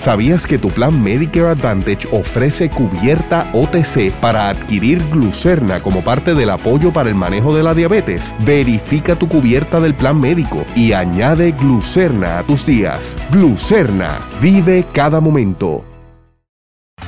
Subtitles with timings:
[0.00, 6.48] ¿Sabías que tu plan Medicare Advantage ofrece cubierta OTC para adquirir glucerna como parte del
[6.48, 8.34] apoyo para el manejo de la diabetes?
[8.38, 13.14] Verifica tu cubierta del plan médico y añade glucerna a tus días.
[13.30, 15.84] Glucerna, vive cada momento.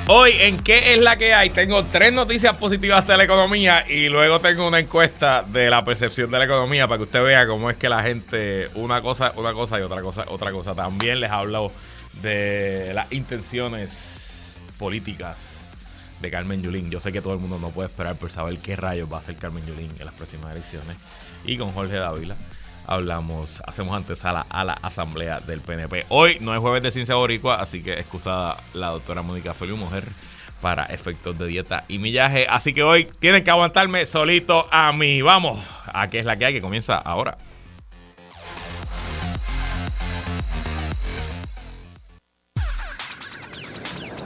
[0.07, 4.11] Hoy en qué es la que hay, tengo tres noticias positivas de la economía y
[4.11, 7.71] luego tengo una encuesta de la percepción de la economía para que usted vea cómo
[7.71, 10.75] es que la gente una cosa, una cosa y otra cosa, otra cosa.
[10.75, 11.73] También les hablo
[12.21, 15.61] de las intenciones políticas
[16.21, 16.91] de Carmen Yulín.
[16.91, 19.21] Yo sé que todo el mundo no puede esperar por saber qué rayos va a
[19.21, 20.97] hacer Carmen Yulín en las próximas elecciones.
[21.45, 22.37] Y con Jorge Dávila
[22.87, 26.07] hablamos, hacemos antesala a la asamblea del PNP.
[26.09, 30.05] Hoy no es jueves de ciencia boricua, así que excusada la doctora Mónica Feliu Mujer
[30.61, 32.47] para efectos de dieta y millaje.
[32.49, 35.21] Así que hoy tienen que aguantarme solito a mí.
[35.23, 37.37] Vamos, a qué es la que hay que comienza ahora.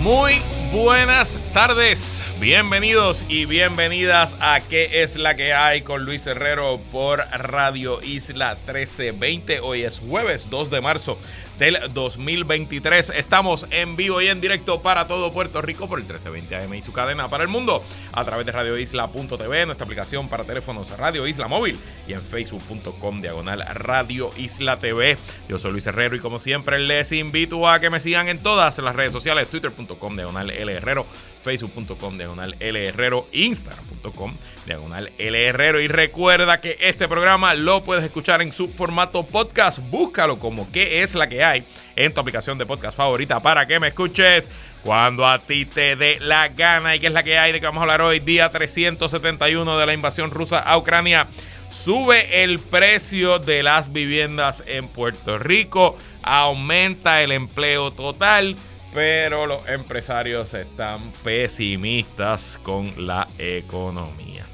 [0.00, 0.34] Muy
[0.72, 5.82] buenas tardes, bienvenidos y bienvenidas a ¿Qué es la que hay?
[5.82, 9.60] con Luis Herrero por Radio Isla 1320.
[9.60, 11.18] Hoy es jueves 2 de marzo
[11.58, 13.10] del 2023.
[13.16, 16.82] Estamos en vivo y en directo para todo Puerto Rico por el 1320 AM y
[16.82, 21.48] su cadena para el mundo a través de radioisla.tv, nuestra aplicación para teléfonos Radio Isla
[21.48, 25.16] Móvil y en facebook.com diagonal Radio Isla TV.
[25.48, 28.78] Yo soy Luis Herrero y como siempre les invito a que me sigan en todas
[28.78, 31.06] las redes sociales, twitter.com diagonal L Herrero,
[31.42, 34.34] facebook.com diagonal L Herrero, instagram.com
[34.66, 35.80] diagonal L Herrero.
[35.80, 41.02] Y recuerda que este programa lo puedes escuchar en su formato podcast, búscalo como que
[41.02, 41.64] es la que hay
[41.96, 44.48] en tu aplicación de podcast favorita para que me escuches
[44.82, 46.94] cuando a ti te dé la gana.
[46.94, 49.86] Y que es la que hay de que vamos a hablar hoy, día 371 de
[49.86, 51.26] la invasión rusa a Ucrania.
[51.68, 58.56] Sube el precio de las viviendas en Puerto Rico, aumenta el empleo total,
[58.96, 64.46] pero los empresarios están pesimistas con la economía.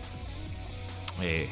[1.22, 1.48] Eh,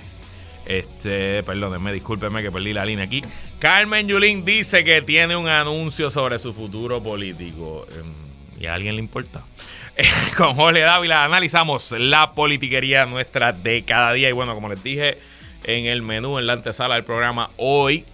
[0.67, 3.23] este, perdónenme, discúlpenme que perdí la línea aquí.
[3.61, 7.87] Carmen Yulín dice que tiene un anuncio sobre su futuro político.
[7.93, 9.45] Em, ¿Y a alguien le importa?
[10.37, 14.31] Con Jorge Dávila analizamos la politiquería nuestra de cada día.
[14.31, 15.17] Y bueno, como les dije
[15.63, 18.05] en el menú, en la antesala del programa, hoy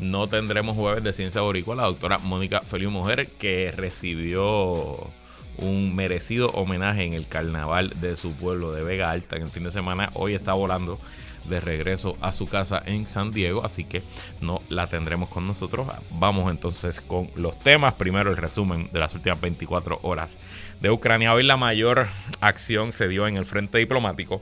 [0.00, 1.74] no tendremos jueves de ciencia boricua.
[1.74, 5.10] La doctora Mónica Feliu Mujer, que recibió
[5.58, 9.64] un merecido homenaje en el carnaval de su pueblo de Vega Alta en el fin
[9.64, 10.10] de semana.
[10.14, 10.98] Hoy está volando
[11.44, 14.02] de regreso a su casa en San Diego, así que
[14.40, 15.88] no la tendremos con nosotros.
[16.10, 17.94] Vamos entonces con los temas.
[17.94, 20.38] Primero el resumen de las últimas 24 horas
[20.80, 21.34] de Ucrania.
[21.34, 22.08] Hoy la mayor
[22.40, 24.40] acción se dio en el frente diplomático.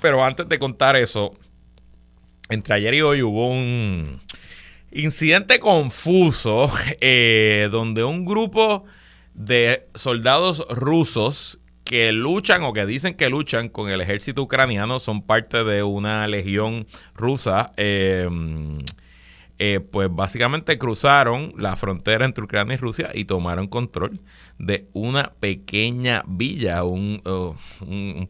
[0.00, 1.34] Pero antes de contar eso,
[2.48, 4.20] entre ayer y hoy hubo un
[4.92, 8.84] incidente confuso eh, donde un grupo
[9.34, 15.22] de soldados rusos que luchan o que dicen que luchan con el ejército ucraniano son
[15.22, 17.72] parte de una legión rusa.
[17.76, 18.80] Em,
[19.60, 24.20] eh, pues básicamente cruzaron la frontera entre Ucrania y Rusia y tomaron control
[24.58, 27.56] de una pequeña villa, un, oh,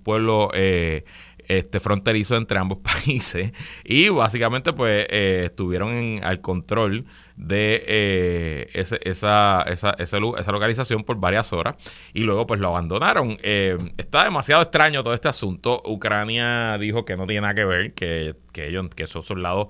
[0.03, 1.05] pueblo eh,
[1.49, 3.53] este, fronterizo entre ambos países
[3.85, 11.19] y básicamente pues eh, estuvieron al control de eh, esa, esa, esa, esa, localización por
[11.19, 11.77] varias horas
[12.13, 13.39] y luego pues lo abandonaron.
[13.43, 15.83] Eh, está demasiado extraño todo este asunto.
[15.87, 19.69] Ucrania dijo que no tiene nada que ver, que, que ellos, que esos soldados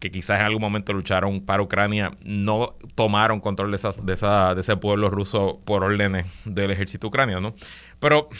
[0.00, 4.54] que quizás en algún momento lucharon para Ucrania, no tomaron control de, esas, de, esa,
[4.54, 7.54] de ese pueblo ruso por órdenes del ejército ucraniano.
[8.00, 8.30] Pero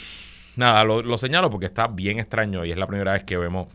[0.55, 3.73] nada, lo, señalo porque está bien extraño y es la primera vez que vemos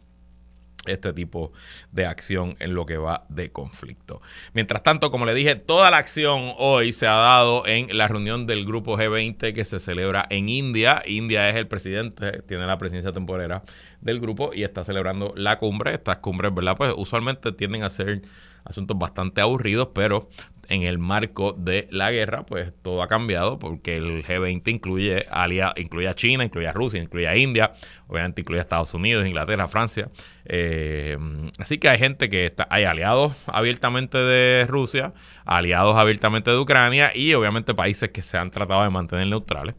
[0.87, 1.53] este tipo
[1.91, 4.23] de acción en lo que va de conflicto.
[4.53, 8.47] Mientras tanto, como le dije, toda la acción hoy se ha dado en la reunión
[8.47, 11.03] del grupo G20 que se celebra en India.
[11.05, 13.65] India es el presidente, tiene la presidencia temporera
[14.01, 15.95] del grupo y está celebrando la cumbre.
[15.95, 16.77] Estas cumbres, ¿verdad?
[16.77, 18.23] Pues usualmente tienden a ser
[18.65, 20.29] asuntos bastante aburridos, pero
[20.69, 25.73] en el marco de la guerra, pues todo ha cambiado porque el G20 incluye, alia,
[25.77, 27.73] incluye a China, incluye a Rusia, incluye a India,
[28.07, 30.11] obviamente incluye a Estados Unidos, Inglaterra, Francia.
[30.45, 31.19] Eh,
[31.59, 35.13] así que hay gente que está, hay aliados abiertamente de Rusia,
[35.45, 39.75] aliados abiertamente de Ucrania y obviamente países que se han tratado de mantener neutrales.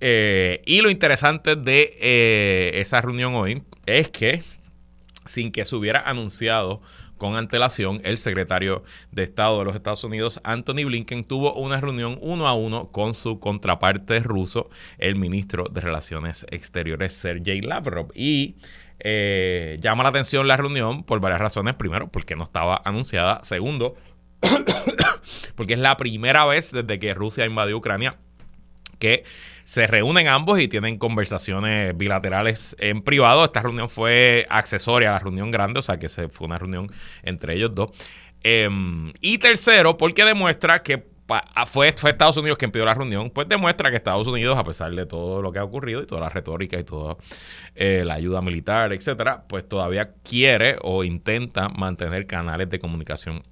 [0.00, 4.42] Eh, y lo interesante de eh, esa reunión hoy es que
[5.26, 6.80] sin que se hubiera anunciado
[7.20, 8.82] con antelación, el secretario
[9.12, 13.12] de Estado de los Estados Unidos, Anthony Blinken, tuvo una reunión uno a uno con
[13.12, 18.10] su contraparte ruso, el ministro de Relaciones Exteriores, Sergei Lavrov.
[18.14, 18.56] Y
[19.00, 21.76] eh, llama la atención la reunión por varias razones.
[21.76, 23.40] Primero, porque no estaba anunciada.
[23.44, 23.96] Segundo,
[25.56, 28.16] porque es la primera vez desde que Rusia invadió Ucrania
[28.98, 29.24] que
[29.70, 33.44] se reúnen ambos y tienen conversaciones bilaterales en privado.
[33.44, 36.90] Esta reunión fue accesoria a la reunión grande, o sea que se, fue una reunión
[37.22, 37.92] entre ellos dos.
[38.42, 41.06] Em, y tercero, porque demuestra que
[41.66, 44.92] fue, fue Estados Unidos quien pidió la reunión, pues demuestra que Estados Unidos, a pesar
[44.92, 47.16] de todo lo que ha ocurrido y toda la retórica y toda
[47.76, 53.44] eh, la ayuda militar, etcétera, pues todavía quiere o intenta mantener canales de comunicación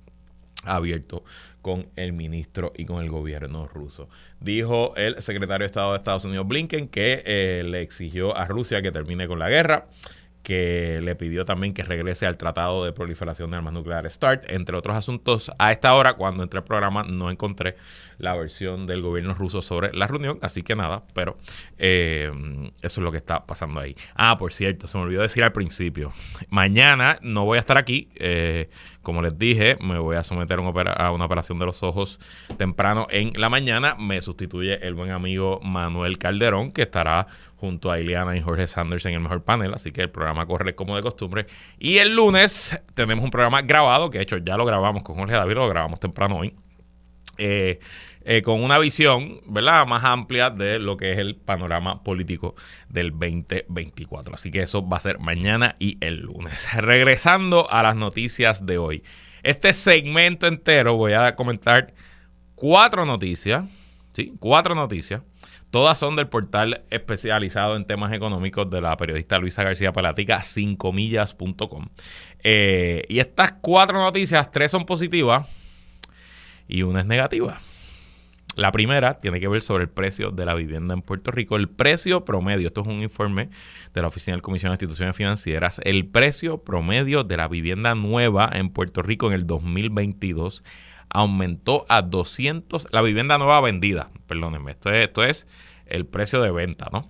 [0.65, 1.23] abiertos
[1.69, 4.09] con el ministro y con el gobierno ruso.
[4.41, 8.81] Dijo el secretario de Estado de Estados Unidos Blinken que eh, le exigió a Rusia
[8.81, 9.87] que termine con la guerra
[10.43, 14.79] que le pidió también que regrese al Tratado de Proliferación de Armas Nucleares START, entre
[14.79, 15.53] otros asuntos.
[15.59, 17.77] A esta hora, cuando entré al programa, no encontré
[18.19, 21.39] la versión del gobierno ruso sobre la reunión, así que nada, pero
[21.79, 22.31] eh,
[22.83, 23.95] eso es lo que está pasando ahí.
[24.15, 26.13] Ah, por cierto, se me olvidó decir al principio,
[26.49, 28.69] mañana no voy a estar aquí, eh,
[29.03, 32.21] como les dije, me voy a someter a una operación de los ojos
[32.57, 37.27] temprano en la mañana, me sustituye el buen amigo Manuel Calderón, que estará
[37.57, 40.75] junto a Ileana y Jorge Sanders en el mejor panel, así que el programa corre
[40.75, 41.47] como de costumbre.
[41.79, 45.35] Y el lunes tenemos un programa grabado, que de hecho ya lo grabamos con Jorge
[45.35, 46.55] David, lo grabamos temprano hoy,
[47.39, 47.79] eh,
[48.25, 49.87] eh, con una visión ¿verdad?
[49.87, 52.55] más amplia de lo que es el panorama político
[52.89, 54.35] del 2024.
[54.35, 56.73] Así que eso va a ser mañana y el lunes.
[56.77, 59.03] Regresando a las noticias de hoy.
[59.43, 61.95] Este segmento entero voy a comentar
[62.55, 63.65] cuatro noticias,
[64.13, 64.35] ¿sí?
[64.39, 65.23] Cuatro noticias
[65.71, 71.89] Todas son del portal especializado en temas económicos de la periodista Luisa García Palatica, 5millas.com.
[72.43, 75.47] Eh, y estas cuatro noticias, tres son positivas
[76.69, 77.61] y una es negativa.
[78.55, 81.55] La primera tiene que ver sobre el precio de la vivienda en Puerto Rico.
[81.55, 83.51] El precio promedio, esto es un informe
[83.95, 88.51] de la Oficina del Comisión de Instituciones Financieras, el precio promedio de la vivienda nueva
[88.53, 90.65] en Puerto Rico en el 2022
[91.11, 95.47] aumentó a 200, la vivienda nueva vendida, perdónenme, esto es, esto es
[95.87, 97.09] el precio de venta, ¿no?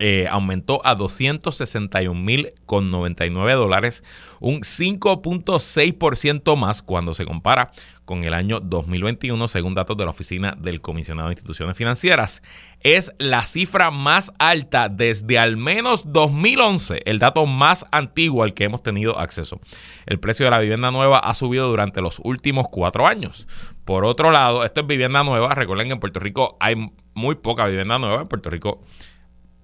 [0.00, 4.02] Eh, aumentó a 261 mil con 99 dólares,
[4.40, 7.70] un 5.6% más cuando se compara
[8.04, 12.42] con el año 2021, según datos de la Oficina del Comisionado de Instituciones Financieras.
[12.80, 18.64] Es la cifra más alta desde al menos 2011, el dato más antiguo al que
[18.64, 19.60] hemos tenido acceso.
[20.06, 23.46] El precio de la vivienda nueva ha subido durante los últimos cuatro años.
[23.84, 25.54] Por otro lado, esto es vivienda nueva.
[25.54, 28.22] Recuerden que en Puerto Rico hay muy poca vivienda nueva.
[28.22, 28.80] En Puerto Rico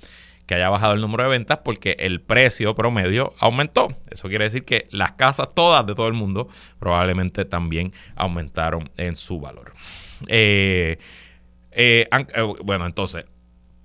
[0.54, 3.88] haya bajado el número de ventas porque el precio promedio aumentó.
[4.10, 9.16] Eso quiere decir que las casas todas de todo el mundo probablemente también aumentaron en
[9.16, 9.72] su valor.
[10.28, 10.98] Eh,
[11.72, 13.24] eh, eh, bueno, entonces,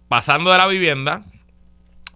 [0.07, 1.23] pasando de la vivienda,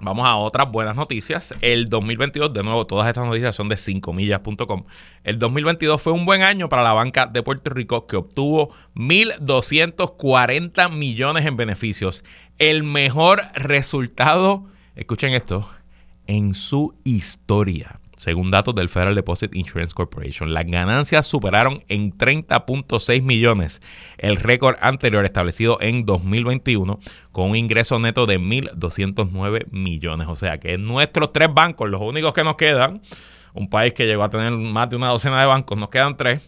[0.03, 1.53] Vamos a otras buenas noticias.
[1.61, 4.85] El 2022, de nuevo, todas estas noticias son de 5millas.com.
[5.23, 10.91] El 2022 fue un buen año para la banca de Puerto Rico que obtuvo 1.240
[10.91, 12.23] millones en beneficios.
[12.57, 14.65] El mejor resultado,
[14.95, 15.69] escuchen esto,
[16.25, 20.53] en su historia según datos del Federal Deposit Insurance Corporation.
[20.53, 23.81] Las ganancias superaron en 30.6 millones
[24.19, 26.99] el récord anterior establecido en 2021
[27.31, 30.27] con un ingreso neto de 1.209 millones.
[30.29, 33.01] O sea que nuestros tres bancos, los únicos que nos quedan,
[33.55, 36.47] un país que llegó a tener más de una docena de bancos, nos quedan tres,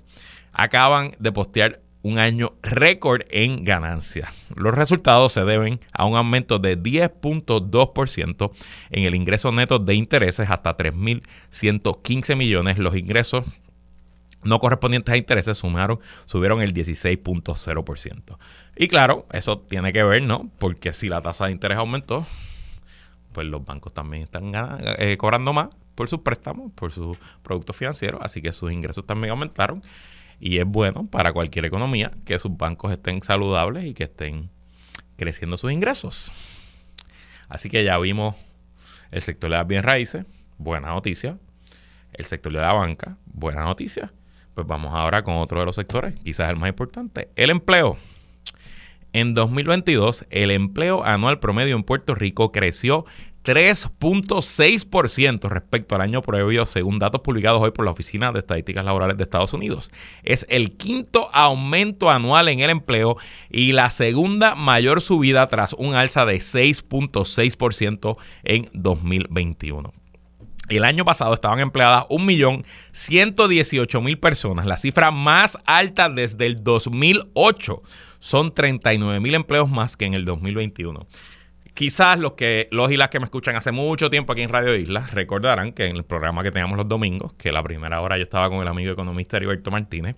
[0.52, 4.32] acaban de postear un año récord en ganancias.
[4.56, 8.52] Los resultados se deben a un aumento de 10.2%
[8.92, 12.78] en el ingreso neto de intereses hasta 3.115 millones.
[12.78, 13.46] Los ingresos
[14.44, 18.38] no correspondientes a intereses sumaron, subieron el 16.0%.
[18.76, 20.52] Y claro, eso tiene que ver, ¿no?
[20.60, 22.26] Porque si la tasa de interés aumentó,
[23.32, 28.20] pues los bancos también están eh, cobrando más por sus préstamos, por sus productos financieros,
[28.24, 29.84] así que sus ingresos también aumentaron
[30.46, 34.50] y es bueno para cualquier economía que sus bancos estén saludables y que estén
[35.16, 36.34] creciendo sus ingresos.
[37.48, 38.36] Así que ya vimos
[39.12, 40.26] el sector de las bienes raíces,
[40.58, 41.38] buena noticia.
[42.12, 44.12] El sector de la banca, buena noticia.
[44.54, 47.98] Pues vamos ahora con otro de los sectores, quizás el más importante, el empleo.
[49.14, 53.06] En 2022, el empleo anual promedio en Puerto Rico creció
[53.44, 59.18] 3.6% respecto al año previo, según datos publicados hoy por la Oficina de Estadísticas Laborales
[59.18, 59.92] de Estados Unidos.
[60.24, 63.18] Es el quinto aumento anual en el empleo
[63.50, 69.92] y la segunda mayor subida tras un alza de 6.6% en 2021.
[70.70, 77.84] El año pasado estaban empleadas 1.118.000 personas, la cifra más alta desde el 2008.
[78.20, 81.06] Son 39.000 empleos más que en el 2021.
[81.74, 84.76] Quizás los que los y las que me escuchan hace mucho tiempo aquí en Radio
[84.76, 88.24] Isla recordarán que en el programa que teníamos los domingos, que la primera hora yo
[88.24, 90.16] estaba con el amigo economista Heriberto Martínez,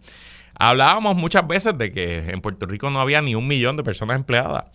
[0.59, 4.17] hablábamos muchas veces de que en Puerto Rico no había ni un millón de personas
[4.17, 4.65] empleadas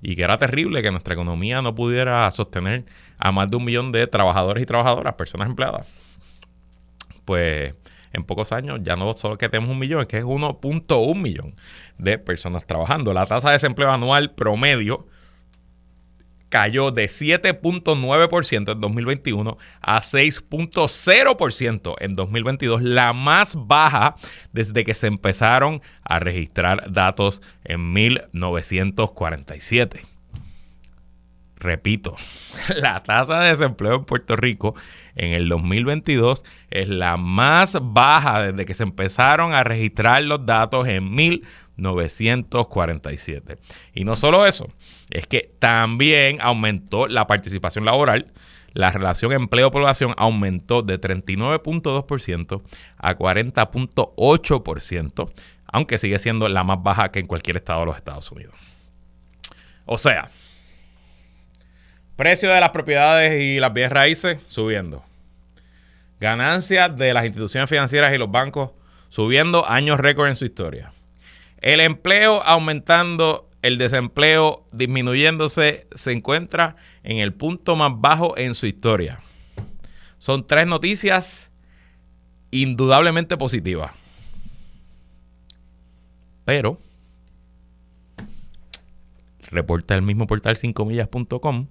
[0.00, 2.84] y que era terrible que nuestra economía no pudiera sostener
[3.18, 5.88] a más de un millón de trabajadores y trabajadoras, personas empleadas.
[7.24, 7.74] Pues
[8.12, 11.56] en pocos años ya no solo que tenemos un millón, es que es 1.1 millón
[11.98, 13.12] de personas trabajando.
[13.12, 15.06] La tasa de desempleo anual promedio
[16.48, 24.16] cayó de 7.9% en 2021 a 6.0% en 2022, la más baja
[24.52, 30.02] desde que se empezaron a registrar datos en 1947.
[31.60, 32.14] Repito,
[32.76, 34.76] la tasa de desempleo en Puerto Rico
[35.16, 40.86] en el 2022 es la más baja desde que se empezaron a registrar los datos
[40.86, 43.58] en 1947.
[43.92, 44.68] Y no solo eso,
[45.10, 48.32] es que también aumentó la participación laboral.
[48.74, 52.62] La relación empleo-población aumentó de 39.2%
[52.98, 55.30] a 40.8%,
[55.66, 58.54] aunque sigue siendo la más baja que en cualquier estado de los Estados Unidos.
[59.86, 60.30] O sea,
[62.16, 65.02] precio de las propiedades y las bienes raíces subiendo.
[66.20, 68.70] Ganancias de las instituciones financieras y los bancos
[69.08, 70.92] subiendo años récord en su historia.
[71.60, 78.66] El empleo aumentando el desempleo disminuyéndose se encuentra en el punto más bajo en su
[78.66, 79.20] historia.
[80.18, 81.50] Son tres noticias
[82.50, 83.92] indudablemente positivas.
[86.44, 86.80] Pero,
[89.50, 91.66] reporta el mismo portal 5millas.com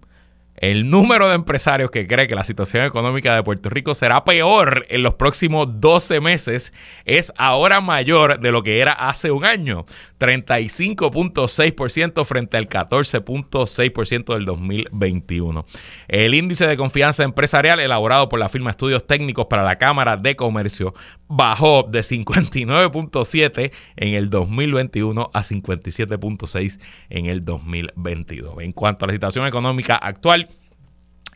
[0.58, 4.88] el número de empresarios que cree que la situación económica de Puerto Rico será peor
[4.90, 6.74] en los próximos 12 meses
[7.06, 9.86] es ahora mayor de lo que era hace un año,
[10.20, 15.66] 35.6% frente al 14.6% del 2021.
[16.08, 20.36] El índice de confianza empresarial elaborado por la firma Estudios Técnicos para la Cámara de
[20.36, 20.96] Comercio
[21.28, 28.62] bajó de 59.7 en el 2021 a 57.6 en el 2022.
[28.62, 30.47] En cuanto a la situación económica actual,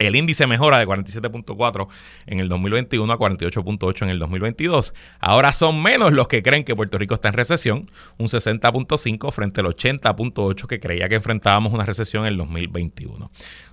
[0.06, 1.88] el índice mejora de 47.4
[2.28, 4.94] en el 2021 a 48.8 en el 2022.
[5.20, 9.62] Ahora son menos los que creen que Puerto Rico está en recesión, un 60.5 frente
[9.62, 13.32] al 80.8 que creía que enfrentábamos una recesión en el 2021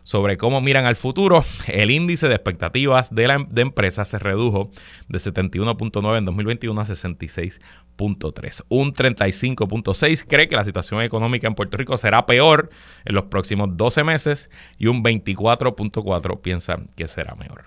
[0.09, 4.71] sobre cómo miran al futuro, el índice de expectativas de, la, de empresas se redujo
[5.07, 8.65] de 71.9 en 2021 a 66.3.
[8.71, 12.71] Un 35.6 cree que la situación económica en Puerto Rico será peor
[13.05, 14.49] en los próximos 12 meses
[14.79, 17.65] y un 24.4 piensa que será mejor.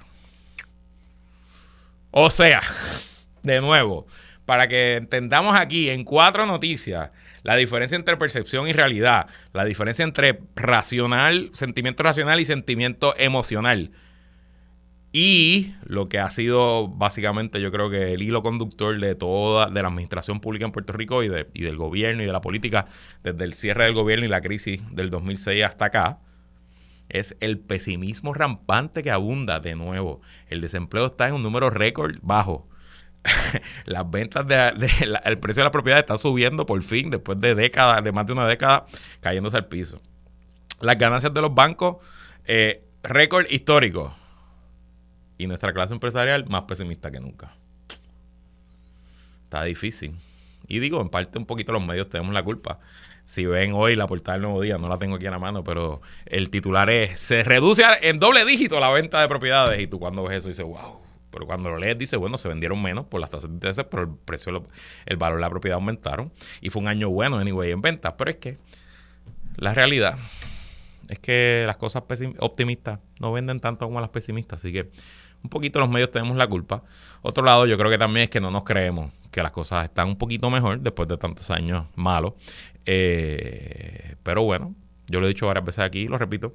[2.10, 2.64] O sea,
[3.44, 4.08] de nuevo,
[4.48, 7.12] para que entendamos aquí en cuatro noticias
[7.44, 13.92] la diferencia entre percepción y realidad, la diferencia entre racional, sentimiento racional y sentimiento emocional.
[15.14, 19.82] Y lo que ha sido básicamente, yo creo que el hilo conductor de toda, de
[19.82, 22.86] la administración pública en Puerto Rico y, y del gobierno y de la política,
[23.22, 26.20] desde el cierre del gobierno y la crisis del 2006 hasta acá,
[27.10, 30.22] es el pesimismo rampante que abunda de nuevo.
[30.48, 32.70] El desempleo está en un número récord bajo.
[33.86, 34.74] Las ventas de,
[35.24, 38.34] el precio de la propiedad está subiendo por fin después de décadas, de más de
[38.34, 38.86] una década,
[39.20, 40.02] cayéndose al piso.
[40.80, 41.98] Las ganancias de los bancos,
[42.46, 44.16] eh, récord histórico.
[45.38, 47.52] Y nuestra clase empresarial más pesimista que nunca.
[49.44, 50.16] Está difícil.
[50.68, 52.80] Y digo, en parte un poquito los medios tenemos la culpa
[53.32, 55.64] si ven hoy la portada del Nuevo Día, no la tengo aquí en la mano,
[55.64, 60.00] pero el titular es, se reduce en doble dígito la venta de propiedades y tú
[60.00, 61.01] cuando ves eso dices, wow.
[61.32, 64.04] Pero cuando lo lees dice, bueno, se vendieron menos por las tasas de interés, pero
[64.04, 64.64] el precio,
[65.06, 68.14] el valor de la propiedad aumentaron y fue un año bueno, anyway, en ventas.
[68.18, 68.58] Pero es que
[69.58, 70.18] la realidad
[71.08, 72.04] es que las cosas
[72.40, 74.90] optimistas no venden tanto como las pesimistas, así que
[75.44, 76.84] un poquito los medios tenemos la culpa.
[77.22, 80.08] Otro lado, yo creo que también es que no nos creemos que las cosas están
[80.08, 82.34] un poquito mejor después de tantos años malos.
[82.86, 84.76] Eh, pero bueno,
[85.08, 86.54] yo lo he dicho varias veces aquí lo repito.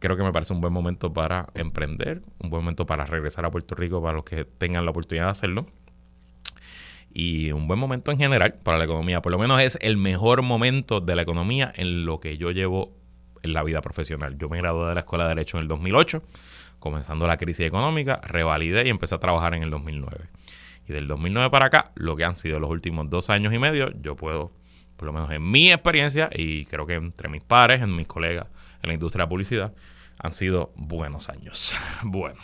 [0.00, 3.50] Creo que me parece un buen momento para emprender, un buen momento para regresar a
[3.50, 5.66] Puerto Rico para los que tengan la oportunidad de hacerlo.
[7.12, 9.22] Y un buen momento en general para la economía.
[9.22, 12.92] Por lo menos es el mejor momento de la economía en lo que yo llevo
[13.42, 14.36] en la vida profesional.
[14.38, 16.22] Yo me gradué de la Escuela de Derecho en el 2008
[16.80, 20.26] comenzando la crisis económica, revalidé y empecé a trabajar en el 2009.
[20.88, 23.92] Y del 2009 para acá, lo que han sido los últimos dos años y medio,
[24.00, 24.50] yo puedo,
[24.96, 28.48] por lo menos en mi experiencia, y creo que entre mis pares, en mis colegas
[28.82, 29.74] en la industria de la publicidad,
[30.18, 31.74] han sido buenos años.
[32.02, 32.40] bueno.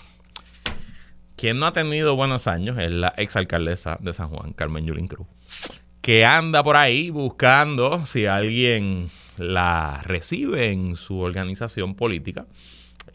[1.36, 5.26] Quien no ha tenido buenos años es la exalcaldesa de San Juan, Carmen Yulín Cruz,
[6.00, 12.46] que anda por ahí buscando si alguien la recibe en su organización política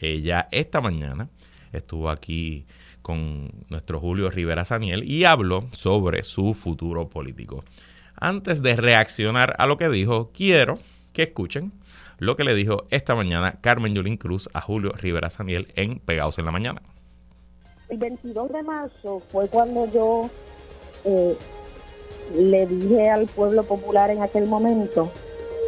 [0.02, 1.30] ella esta mañana
[1.72, 2.66] estuvo aquí
[3.02, 7.64] con nuestro Julio Rivera Saniel y habló sobre su futuro político.
[8.16, 10.80] Antes de reaccionar a lo que dijo, quiero
[11.14, 11.72] que escuchen
[12.22, 16.38] lo que le dijo esta mañana Carmen Yulín Cruz a Julio Rivera Saniel en Pegados
[16.38, 16.84] en la Mañana.
[17.90, 20.30] El 22 de marzo fue cuando yo
[21.04, 21.36] eh,
[22.36, 25.12] le dije al pueblo popular en aquel momento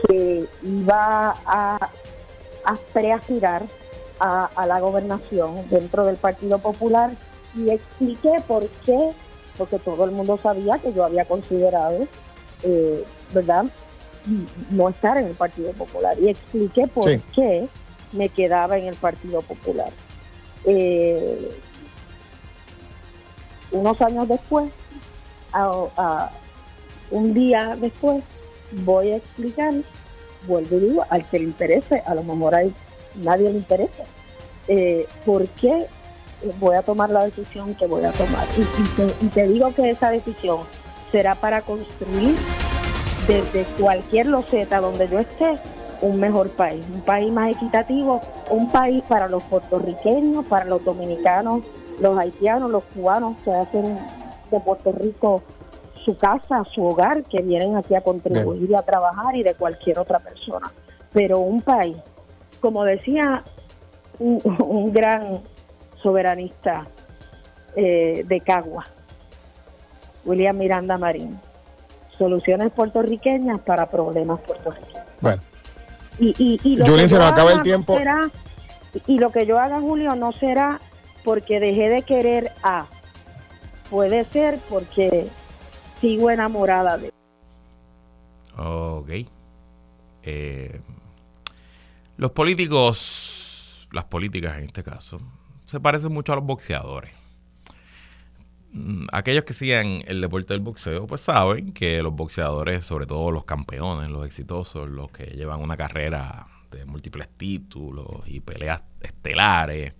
[0.07, 1.89] que iba a,
[2.65, 3.63] a preaspirar
[4.19, 7.09] a, la gobernación dentro del Partido Popular
[7.55, 9.09] y expliqué por qué,
[9.57, 12.07] porque todo el mundo sabía que yo había considerado,
[12.61, 13.65] eh, ¿verdad?,
[14.69, 16.17] no estar en el Partido Popular.
[16.19, 17.67] Y expliqué por qué
[18.11, 19.91] me quedaba en el Partido Popular.
[20.65, 21.49] Eh,
[23.71, 24.69] unos años después,
[27.11, 28.23] un día después,
[28.85, 29.73] voy a explicar,
[30.47, 32.73] vuelvo y digo, al que le interese, a lo mejor hay
[33.15, 34.03] nadie le interesa.
[34.67, 35.87] Eh, ¿Por qué
[36.59, 38.47] voy a tomar la decisión que voy a tomar?
[39.21, 40.59] Y, te, digo que esa decisión
[41.11, 42.35] será para construir
[43.27, 45.57] desde cualquier loseta donde yo esté
[46.01, 51.63] un mejor país, un país más equitativo, un país para los puertorriqueños, para los dominicanos,
[51.99, 53.97] los haitianos, los cubanos que hacen
[54.51, 55.43] de Puerto Rico
[56.03, 59.99] su casa, su hogar, que vienen aquí a contribuir y a trabajar y de cualquier
[59.99, 60.69] otra persona.
[61.13, 61.95] Pero un país
[62.63, 63.43] como decía
[64.19, 65.41] un, gran
[66.01, 66.85] soberanista
[67.75, 68.85] eh, de Cagua,
[70.23, 71.37] William Miranda Marín,
[72.17, 75.05] soluciones puertorriqueñas para problemas puertorriqueños.
[75.21, 75.41] Bueno.
[76.19, 77.97] Y, y, lo se nos acaba el tiempo.
[79.07, 80.79] y lo que yo haga, Julio, no será
[81.23, 82.85] porque dejé de querer a.
[83.89, 85.27] Puede ser porque
[85.99, 87.11] sigo enamorada de.
[88.57, 89.09] Ok.
[90.23, 90.81] Eh,
[92.17, 95.19] los políticos, las políticas en este caso,
[95.65, 97.22] se parecen mucho a los boxeadores.
[98.73, 103.31] Mm, aquellos que siguen el deporte del boxeo, pues saben que los boxeadores, sobre todo
[103.31, 109.93] los campeones, los exitosos, los que llevan una carrera de múltiples títulos y peleas estelares,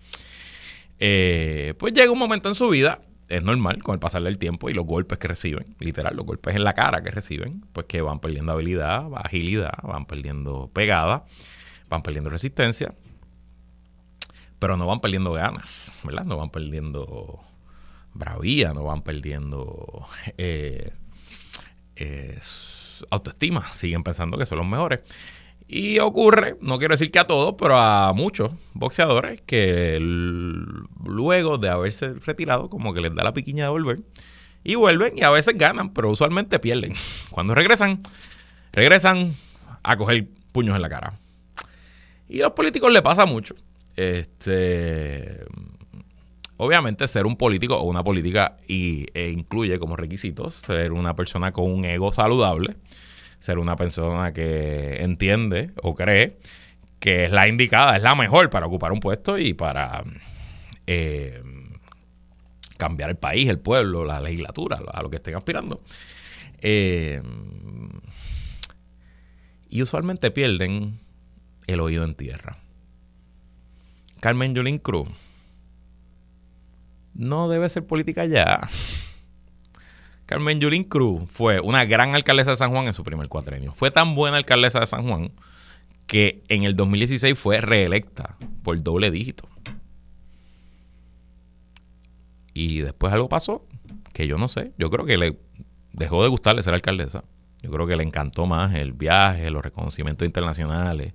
[0.99, 4.69] eh, pues llega un momento en su vida, es normal con el pasar del tiempo
[4.69, 8.01] y los golpes que reciben, literal, los golpes en la cara que reciben, pues que
[8.01, 11.25] van perdiendo habilidad, agilidad, van perdiendo pegada
[11.93, 12.95] van perdiendo resistencia,
[14.57, 16.25] pero no van perdiendo ganas, ¿verdad?
[16.25, 17.39] No van perdiendo
[18.13, 20.06] bravía, no van perdiendo
[20.38, 20.91] eh,
[21.95, 22.39] eh,
[23.10, 25.02] autoestima, siguen pensando que son los mejores.
[25.67, 31.69] Y ocurre, no quiero decir que a todos, pero a muchos boxeadores que luego de
[31.69, 33.99] haberse retirado, como que les da la piquiña de volver,
[34.63, 36.93] y vuelven y a veces ganan, pero usualmente pierden.
[37.30, 38.02] Cuando regresan,
[38.71, 39.34] regresan
[39.84, 41.13] a coger puños en la cara.
[42.30, 43.56] Y a los políticos le pasa mucho.
[43.95, 45.45] Este,
[46.63, 51.52] obviamente ser un político o una política y, e incluye como requisitos ser una persona
[51.52, 52.76] con un ego saludable,
[53.39, 56.38] ser una persona que entiende o cree
[56.99, 60.06] que es la indicada, es la mejor para ocupar un puesto y para
[60.88, 61.43] eh,
[62.78, 65.82] cambiar el país, el pueblo, la legislatura, a lo que estén aspirando.
[66.60, 67.21] Eh,
[69.69, 70.99] y usualmente pierden
[71.67, 72.58] el oído en tierra.
[74.21, 75.10] Carmen Yulín Cruz
[77.13, 78.67] no debe ser política ya.
[80.26, 83.73] Carmen Yulín Cruz fue una gran alcaldesa de San Juan en su primer cuatrenio.
[83.73, 85.32] Fue tan buena alcaldesa de San Juan
[86.08, 89.47] que en el 2016 fue reelecta por doble dígito.
[92.54, 93.65] Y después algo pasó
[94.13, 94.73] que yo no sé.
[94.78, 95.39] Yo creo que le
[95.91, 97.23] dejó de gustarle ser alcaldesa.
[97.62, 101.13] Yo creo que le encantó más el viaje, los reconocimientos internacionales,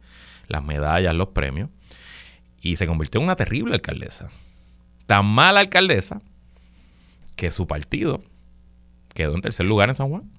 [0.49, 1.71] las medallas, los premios.
[2.61, 4.31] Y se convirtió en una terrible alcaldesa.
[5.09, 6.21] Tan mala alcaldesa
[7.35, 8.21] que su partido
[9.15, 10.31] quedó en tercer lugar en San Juan.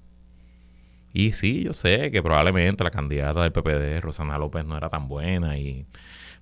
[1.12, 5.08] Y sí, yo sé que probablemente la candidata del PPD, Rosana López, no era tan
[5.08, 5.86] buena y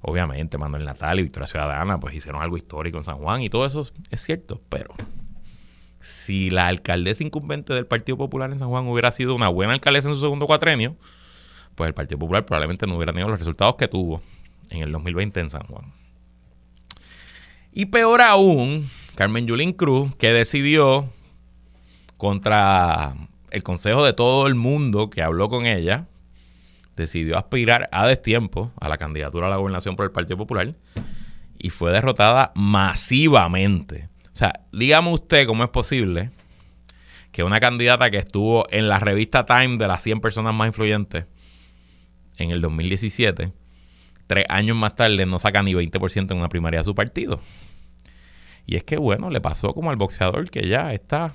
[0.03, 3.65] obviamente Manuel Natal y Victoria Ciudadana pues hicieron algo histórico en San Juan y todo
[3.65, 4.93] eso es cierto, pero
[5.99, 10.09] si la alcaldesa incumbente del Partido Popular en San Juan hubiera sido una buena alcaldesa
[10.09, 10.97] en su segundo cuatrenio,
[11.77, 14.21] pues el Partido Popular probablemente no hubiera tenido los resultados que tuvo
[14.69, 15.98] en el 2020 en San Juan.
[17.73, 21.13] Y peor aún, Carmen Yulín Cruz, que decidió
[22.17, 23.15] contra
[23.51, 26.07] el consejo de todo el mundo que habló con ella,
[26.97, 30.75] decidió aspirar a destiempo a la candidatura a la gobernación por el Partido Popular
[31.59, 34.09] y fue derrotada masivamente.
[34.33, 36.31] O sea, dígame usted cómo es posible
[37.33, 41.27] que una candidata que estuvo en la revista Time de las 100 personas más influyentes
[42.37, 43.53] en el 2017,
[44.29, 47.41] tres años más tarde no saca ni 20% en una primaria de su partido.
[48.67, 51.35] Y es que, bueno, le pasó como al boxeador que ya está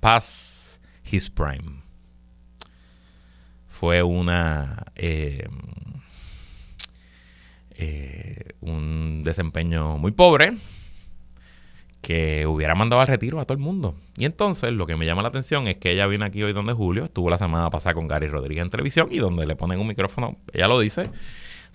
[0.00, 1.86] past his prime
[3.76, 5.46] fue una eh,
[7.72, 10.56] eh, un desempeño muy pobre
[12.00, 13.94] que hubiera mandado al retiro a todo el mundo.
[14.16, 16.72] Y entonces lo que me llama la atención es que ella viene aquí hoy donde
[16.72, 19.88] Julio, estuvo la semana pasada con Gary Rodríguez en televisión y donde le ponen un
[19.88, 21.10] micrófono, ella lo dice,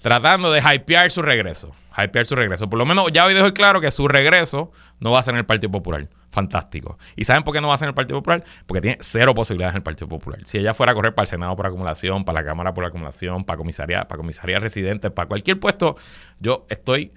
[0.01, 1.71] tratando de hypear su regreso.
[1.97, 2.69] Hypear su regreso.
[2.69, 5.39] Por lo menos ya hoy dejó claro que su regreso no va a ser en
[5.39, 6.97] el Partido Popular fantástico.
[7.15, 8.43] ¿Y saben por qué no va a ser en el Partido Popular?
[8.65, 10.39] Porque tiene cero posibilidades en el Partido Popular.
[10.45, 13.43] Si ella fuera a correr para el Senado por acumulación, para la Cámara por acumulación,
[13.43, 15.97] para comisaría, para comisaría residente, para cualquier puesto,
[16.39, 17.11] yo estoy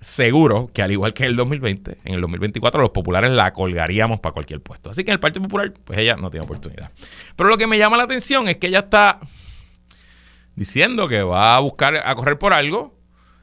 [0.00, 4.20] seguro que al igual que en el 2020, en el 2024 los populares la colgaríamos
[4.20, 4.90] para cualquier puesto.
[4.90, 6.90] Así que en el Partido Popular, pues ella no tiene oportunidad.
[7.36, 9.20] Pero lo que me llama la atención es que ella está
[10.56, 12.94] diciendo que va a buscar a correr por algo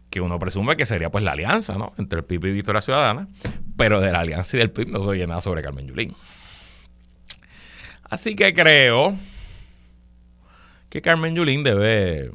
[0.09, 1.93] que uno presume que sería pues la alianza, ¿no?
[1.97, 3.29] Entre el PIB y Victoria Ciudadana,
[3.77, 6.13] pero de la alianza y del PIB no se oye nada sobre Carmen Yulín.
[8.03, 9.15] Así que creo
[10.89, 12.29] que Carmen Yulín debe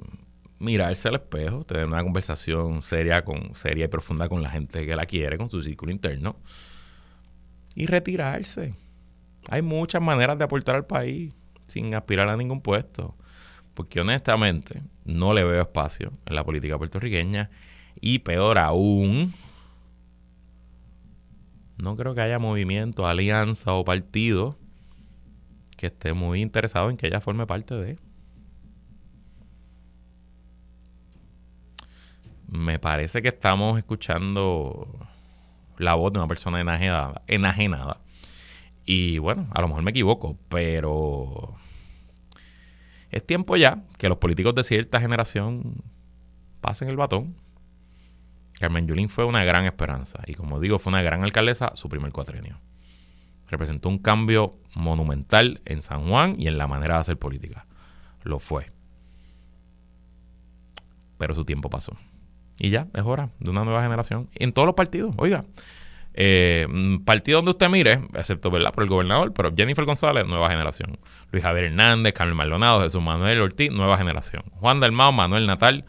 [0.59, 4.97] mirarse al espejo, tener una conversación seria, con, seria y profunda con la gente que
[4.97, 6.37] la quiere, con su círculo interno,
[7.75, 8.75] y retirarse.
[9.51, 11.35] Hay muchas maneras de aportar al país
[11.69, 13.15] sin aspirar a ningún puesto
[13.77, 17.51] porque honestamente no le veo espacio en la política puertorriqueña
[18.01, 19.35] y peor aún,
[21.77, 24.57] no creo que haya movimiento, alianza o partido
[25.77, 27.99] que esté muy interesado en que ella forme parte de.
[32.49, 34.89] Me parece que estamos escuchando
[35.77, 38.01] la voz de una persona enajenada, enajenada.
[38.87, 41.57] Y bueno, a lo mejor me equivoco, pero
[43.17, 45.83] es tiempo ya que los políticos de cierta generación
[46.61, 47.35] pasen el batón.
[48.61, 52.13] Carmen Yulín fue una gran esperanza y como digo, fue una gran alcaldesa su primer
[52.13, 52.59] cuatrenio.
[53.49, 57.67] Representó un cambio monumental en San Juan y en la manera de hacer política.
[58.23, 58.71] Lo fue.
[61.17, 61.97] Pero su tiempo pasó.
[62.59, 64.29] Y ya, es hora de una nueva generación.
[64.35, 65.45] En todos los partidos, oiga.
[66.19, 68.73] Eh, mm, partido donde usted mire, excepto ¿verdad?
[68.73, 70.99] por el gobernador, pero Jennifer González, nueva generación.
[71.31, 74.43] Luis Javier Hernández, Carmen Maldonado, Jesús Manuel Ortiz, nueva generación.
[74.55, 75.85] Juan Dalmao, Manuel Natal,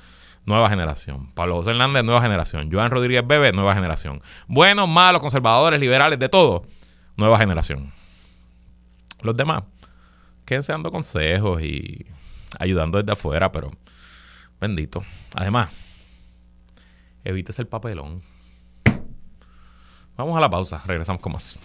[0.46, 1.30] nueva generación.
[1.34, 2.70] Pablo José Hernández, nueva generación.
[2.70, 4.22] Joan Rodríguez Bebe, nueva generación.
[4.48, 6.66] Buenos, malos, conservadores, liberales, de todo,
[7.16, 7.94] nueva generación.
[9.22, 9.64] Los demás,
[10.46, 12.06] quédense dando consejos y
[12.60, 13.72] ayudando desde afuera, pero
[14.60, 15.06] bendito.
[15.36, 15.70] Además,
[17.24, 18.22] evítese el papelón.
[20.18, 21.58] Vamos a la pausa, regresamos con más.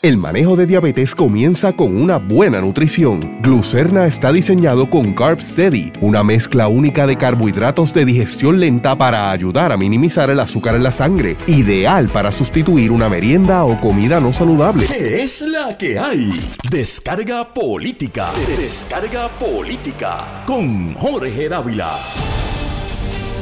[0.00, 3.40] El manejo de diabetes comienza con una buena nutrición.
[3.40, 9.30] Glucerna está diseñado con Carb Steady, una mezcla única de carbohidratos de digestión lenta para
[9.30, 14.18] ayudar a minimizar el azúcar en la sangre, ideal para sustituir una merienda o comida
[14.18, 14.86] no saludable.
[14.88, 16.32] ¿Qué es la que hay?
[16.68, 18.32] Descarga política.
[18.58, 21.96] Descarga política con Jorge Dávila.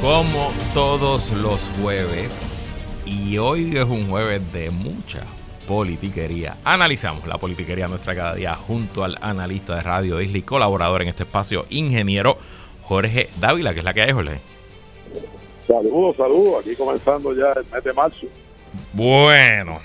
[0.00, 5.24] Como todos los jueves, y hoy es un jueves de mucha
[5.68, 6.56] politiquería.
[6.64, 11.08] Analizamos la politiquería nuestra cada día junto al analista de Radio Isla y colaborador en
[11.08, 12.38] este espacio, ingeniero
[12.84, 14.40] Jorge Dávila, que es la que hay, Jorge.
[15.66, 16.64] Saludos, saludos.
[16.64, 18.26] Aquí comenzando ya el mes de marzo.
[18.94, 19.80] Bueno,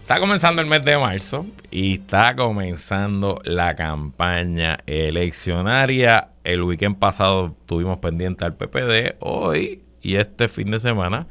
[0.00, 6.28] está comenzando el mes de marzo y está comenzando la campaña eleccionaria.
[6.44, 9.16] El weekend pasado tuvimos pendiente al PPD.
[9.20, 11.26] Hoy y este fin de semana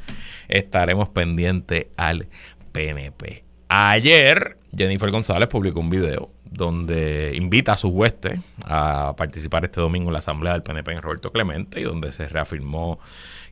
[0.48, 2.28] estaremos pendientes al
[2.72, 3.44] PNP.
[3.70, 10.10] Ayer, Jennifer González publicó un video donde invita a sus huestes a participar este domingo
[10.10, 13.00] en la asamblea del PNP en Roberto Clemente y donde se reafirmó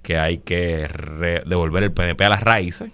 [0.02, 0.88] que hay que
[1.45, 2.91] devolver el PNP a las raíces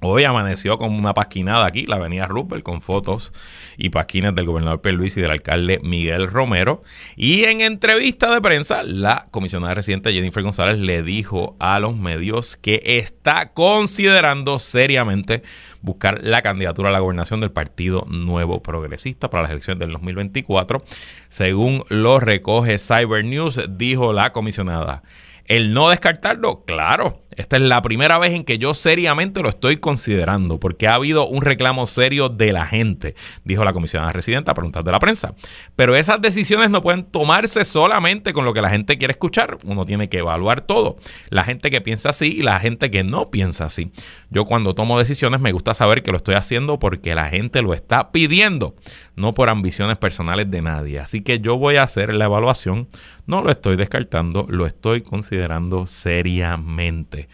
[0.00, 3.32] Hoy amaneció con una pasquinada aquí, la avenida Rupert, con fotos
[3.76, 6.84] y pasquinas del gobernador Luis y del alcalde Miguel Romero.
[7.16, 12.56] Y en entrevista de prensa, la comisionada residente Jennifer González le dijo a los medios
[12.56, 15.42] que está considerando seriamente
[15.82, 20.80] buscar la candidatura a la gobernación del Partido Nuevo Progresista para las elecciones del 2024.
[21.28, 25.02] Según lo recoge Cyber News, dijo la comisionada.
[25.48, 29.76] El no descartarlo, claro, esta es la primera vez en que yo seriamente lo estoy
[29.76, 34.54] considerando, porque ha habido un reclamo serio de la gente, dijo la comisionada residenta a
[34.54, 35.34] preguntas de la prensa.
[35.76, 39.56] Pero esas decisiones no pueden tomarse solamente con lo que la gente quiere escuchar.
[39.64, 40.96] Uno tiene que evaluar todo.
[41.28, 43.92] La gente que piensa así y la gente que no piensa así.
[44.30, 47.72] Yo cuando tomo decisiones me gusta saber que lo estoy haciendo porque la gente lo
[47.72, 48.74] está pidiendo,
[49.14, 50.98] no por ambiciones personales de nadie.
[50.98, 52.88] Así que yo voy a hacer la evaluación.
[53.26, 57.27] No lo estoy descartando, lo estoy considerando seriamente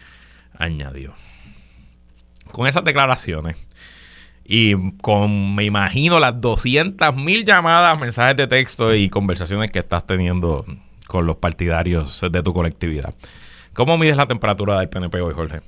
[0.59, 1.13] añadió.
[2.51, 3.55] Con esas declaraciones
[4.45, 10.05] y con, me imagino, las 200 mil llamadas, mensajes de texto y conversaciones que estás
[10.05, 10.65] teniendo
[11.07, 13.13] con los partidarios de tu colectividad.
[13.73, 15.61] ¿Cómo mides la temperatura del PNP hoy, Jorge?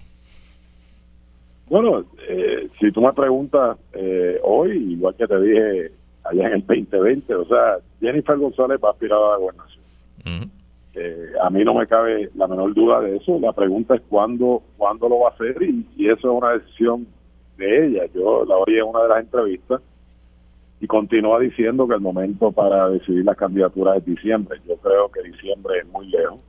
[1.69, 5.91] Bueno, eh, si tú me preguntas eh, hoy, igual que te dije
[6.23, 10.51] allá en el 2020, o sea, Jennifer González va a aspirar a la gobernación.
[10.99, 13.39] Eh, a mí no me cabe la menor duda de eso.
[13.39, 17.05] La pregunta es cuándo, cuándo lo va a hacer y, eso es una decisión
[17.57, 18.05] de ella.
[18.15, 19.81] Yo la oí en una de las entrevistas
[20.79, 24.59] y continúa diciendo que el momento para decidir la candidatura es diciembre.
[24.67, 26.39] Yo creo que diciembre es muy lejos.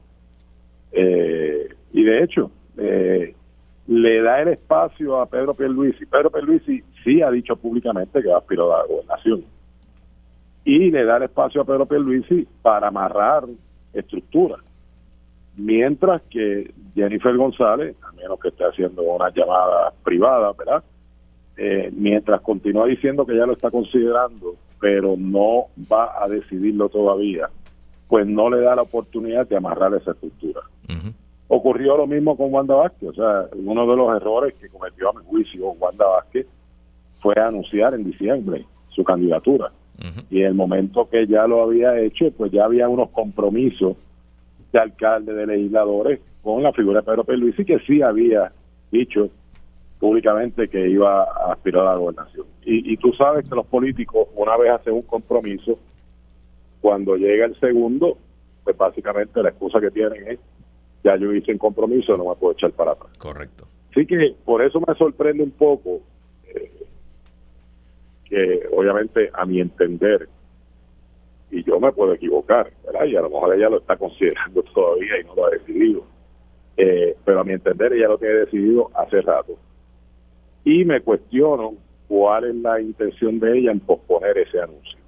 [0.92, 3.34] Eh, y de hecho, eh,
[3.87, 6.06] le da el espacio a Pedro Pierluisi.
[6.06, 9.44] Pedro Pierluisi sí ha dicho públicamente que va a aspirar a la gobernación.
[10.64, 13.44] Y le da el espacio a Pedro Pierluisi para amarrar
[13.92, 14.57] estructura.
[15.57, 20.85] Mientras que Jennifer González, a menos que esté haciendo una llamada privada, ¿verdad?
[21.57, 27.48] Eh, mientras continúa diciendo que ya lo está considerando, pero no va a decidirlo todavía,
[28.07, 30.61] pues no le da la oportunidad de amarrar esa estructura.
[31.48, 35.12] Ocurrió lo mismo con Wanda Vázquez, o sea, uno de los errores que cometió a
[35.14, 36.46] mi juicio Wanda Vázquez
[37.20, 39.72] fue anunciar en diciembre su candidatura.
[40.30, 43.96] Y en el momento que ya lo había hecho, pues ya había unos compromisos
[44.72, 48.52] de alcalde, de legisladores con la figura de Pedro Pierluisi que sí había
[48.92, 49.28] dicho
[49.98, 52.46] públicamente que iba a aspirar a la gobernación.
[52.64, 55.78] Y, y tú sabes que los políticos, una vez hacen un compromiso,
[56.80, 58.16] cuando llega el segundo,
[58.62, 60.38] pues básicamente la excusa que tienen es,
[61.02, 63.11] ya yo hice un compromiso, no me puedo echar para atrás.
[63.18, 63.66] Correcto.
[63.90, 66.00] Así que por eso me sorprende un poco
[68.28, 70.28] que obviamente a mi entender,
[71.50, 72.70] y yo me puedo equivocar.
[73.06, 76.04] Y a lo mejor ella lo está considerando todavía y no lo ha decidido,
[76.76, 79.56] eh, pero a mi entender ella lo tiene decidido hace rato.
[80.64, 81.74] Y me cuestiono
[82.06, 84.98] cuál es la intención de ella en posponer ese anuncio.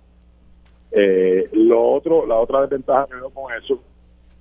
[0.92, 3.80] Eh, lo otro, la otra desventaja que veo con eso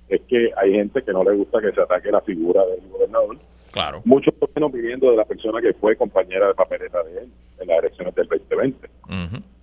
[0.08, 3.36] es que hay gente que no le gusta que se ataque la figura del gobernador
[3.72, 4.02] Claro.
[4.04, 7.28] Muchos menos pidiendo de la persona que fue compañera de papeleta de él
[7.60, 8.90] en las elecciones del 2020.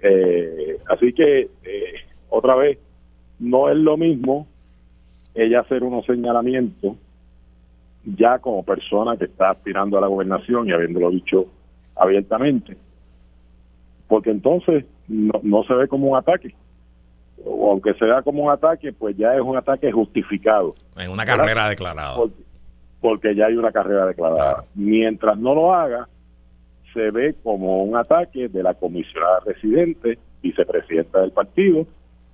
[0.01, 1.93] eh, así que, eh,
[2.29, 2.77] otra vez,
[3.39, 4.47] no es lo mismo
[5.35, 6.95] ella hacer unos señalamientos
[8.03, 11.47] ya como persona que está aspirando a la gobernación y habiéndolo dicho
[11.95, 12.77] abiertamente.
[14.07, 16.55] Porque entonces no, no se ve como un ataque.
[17.45, 20.75] O aunque se vea como un ataque, pues ya es un ataque justificado.
[20.95, 22.46] En una carrera declarada porque
[23.35, 24.63] ya hay una carrera declarada.
[24.75, 26.07] Mientras no lo haga,
[26.93, 31.85] se ve como un ataque de la comisionada residente, vicepresidenta del partido,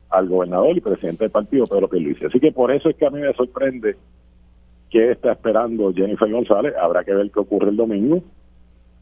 [0.09, 2.25] al gobernador y presidente del partido, Pedro Pierluisi.
[2.25, 3.95] Así que por eso es que a mí me sorprende
[4.89, 6.73] qué está esperando Jennifer González.
[6.79, 8.21] Habrá que ver qué ocurre el domingo.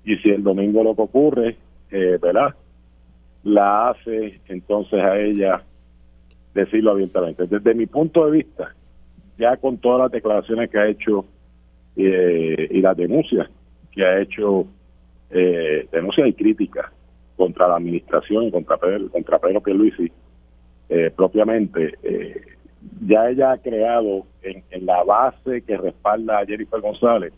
[0.05, 1.57] Y si el domingo lo que ocurre,
[1.91, 2.55] eh, ¿verdad?
[3.43, 5.63] La hace entonces a ella
[6.53, 7.45] decirlo abiertamente.
[7.45, 8.73] Desde mi punto de vista,
[9.37, 11.25] ya con todas las declaraciones que ha hecho
[11.95, 13.49] eh, y las denuncias
[13.91, 14.65] que ha hecho,
[15.29, 16.87] eh, denuncias y críticas
[17.35, 20.11] contra la administración y contra Pedro, contra Pedro Pierluisi,
[20.89, 22.41] eh, propiamente, eh,
[23.05, 27.33] ya ella ha creado en, la base que respalda a Jennifer González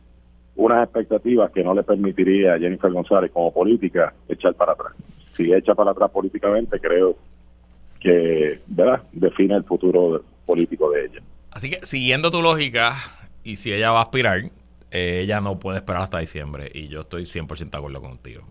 [0.56, 4.94] unas expectativas que no le permitiría a Jennifer González como política echar para atrás.
[5.32, 7.18] Si echa para atrás políticamente, creo
[8.00, 9.02] que ¿verdad?
[9.12, 11.22] define el futuro político de ella.
[11.52, 12.96] Así que siguiendo tu lógica,
[13.44, 14.52] y si ella va a aspirar,
[14.92, 16.70] eh, ella no puede esperar hasta diciembre.
[16.74, 18.44] Y yo estoy 100% de acuerdo contigo.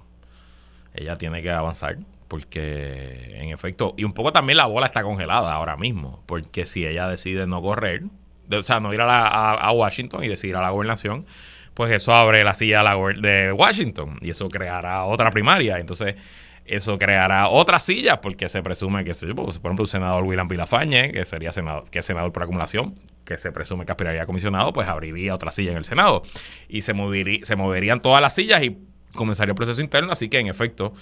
[0.95, 1.99] Ella tiene que avanzar
[2.33, 6.87] porque en efecto, y un poco también la bola está congelada ahora mismo, porque si
[6.87, 8.05] ella decide no correr,
[8.51, 11.27] o sea, no ir a, Washington y decidir a la gobernación,
[11.75, 12.83] pues eso abre la silla
[13.21, 15.79] de Washington y eso creará otra primaria.
[15.79, 16.17] Entonces,
[16.65, 21.13] eso creará otras sillas porque se presume que, pues, por ejemplo, el senador William Vilafañe,
[21.13, 22.95] que sería senador, que es senador por acumulación,
[23.25, 26.23] que se presume que aspiraría a comisionado, pues abriría otra silla en el Senado
[26.69, 28.79] y se, movería, se moverían todas las sillas y
[29.15, 30.13] comenzaría el proceso interno.
[30.13, 30.93] Así que, en efecto,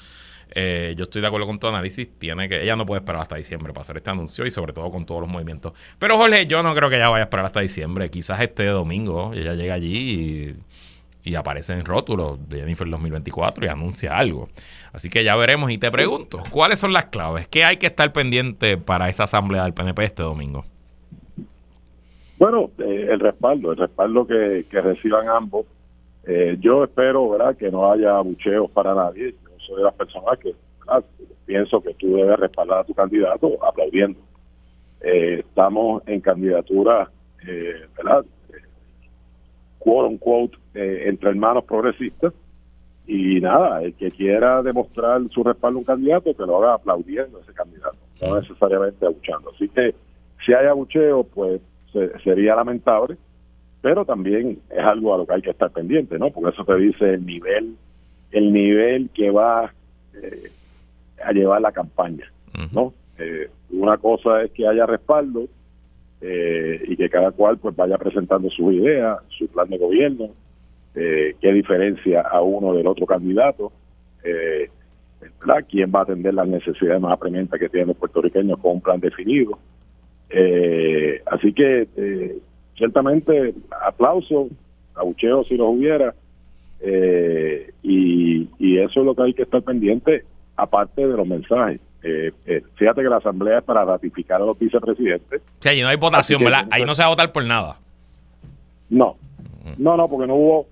[0.53, 2.09] eh, yo estoy de acuerdo con tu análisis.
[2.19, 4.91] Tiene que, ella no puede esperar hasta diciembre para hacer este anuncio y sobre todo
[4.91, 5.73] con todos los movimientos.
[5.99, 8.11] Pero Jorge, yo no creo que ella vaya a esperar hasta diciembre.
[8.11, 10.57] Quizás este domingo ella llega allí y,
[11.37, 14.49] aparece en rótulo de Jennifer 2024 y anuncia algo.
[14.93, 17.49] Así que ya veremos y te pregunto, ¿cuáles son las claves?
[17.49, 20.65] ¿Qué hay que estar pendiente para esa asamblea del PNP este domingo?
[22.39, 25.67] Bueno, eh, el respaldo, el respaldo que, reciban ambos.
[26.27, 29.35] Eh, yo espero, ¿verdad?, que no haya bucheos para nadie
[29.77, 30.53] de las personas que
[31.47, 34.19] pienso que tú debes respaldar a tu candidato aplaudiendo.
[35.01, 37.11] Eh, estamos en candidatura,
[37.97, 38.25] ¿verdad?
[39.79, 42.33] quote unquote, eh, entre hermanos progresistas.
[43.07, 47.39] Y nada, el que quiera demostrar su respaldo a un candidato, que lo haga aplaudiendo
[47.39, 49.51] a ese candidato, no necesariamente abuchando.
[49.55, 49.95] Así que
[50.45, 51.61] si hay abucheo, pues
[52.23, 53.17] sería lamentable,
[53.81, 56.31] pero también es algo a lo que hay que estar pendiente, ¿no?
[56.31, 57.75] Porque eso te dice el nivel
[58.33, 59.73] el nivel que va
[60.15, 60.51] eh,
[61.25, 62.31] a llevar la campaña,
[62.73, 62.93] ¿no?
[63.19, 65.47] Eh, una cosa es que haya respaldo
[66.21, 70.29] eh, y que cada cual pues vaya presentando su idea, su plan de gobierno,
[70.95, 73.71] qué diferencia a uno del otro candidato,
[74.23, 75.67] ¿verdad?
[75.69, 78.99] quién va a atender las necesidades más apremiantes que tienen los puertorriqueños con un plan
[79.01, 79.59] definido.
[81.27, 82.41] así que
[82.77, 83.55] ciertamente
[83.87, 84.49] aplauso,
[84.95, 86.15] abucheo si los hubiera,
[86.81, 88.49] eh, y,
[88.79, 90.25] eso es lo que hay que estar pendiente,
[90.57, 91.81] aparte de los mensajes.
[92.03, 95.43] Eh, eh, fíjate que la Asamblea es para ratificar a los vicepresidentes.
[95.59, 96.67] Sí, ahí no hay votación, ¿verdad?
[96.71, 97.77] Ahí no se va a votar por nada.
[98.89, 99.17] No,
[99.77, 100.67] no, no, porque no hubo,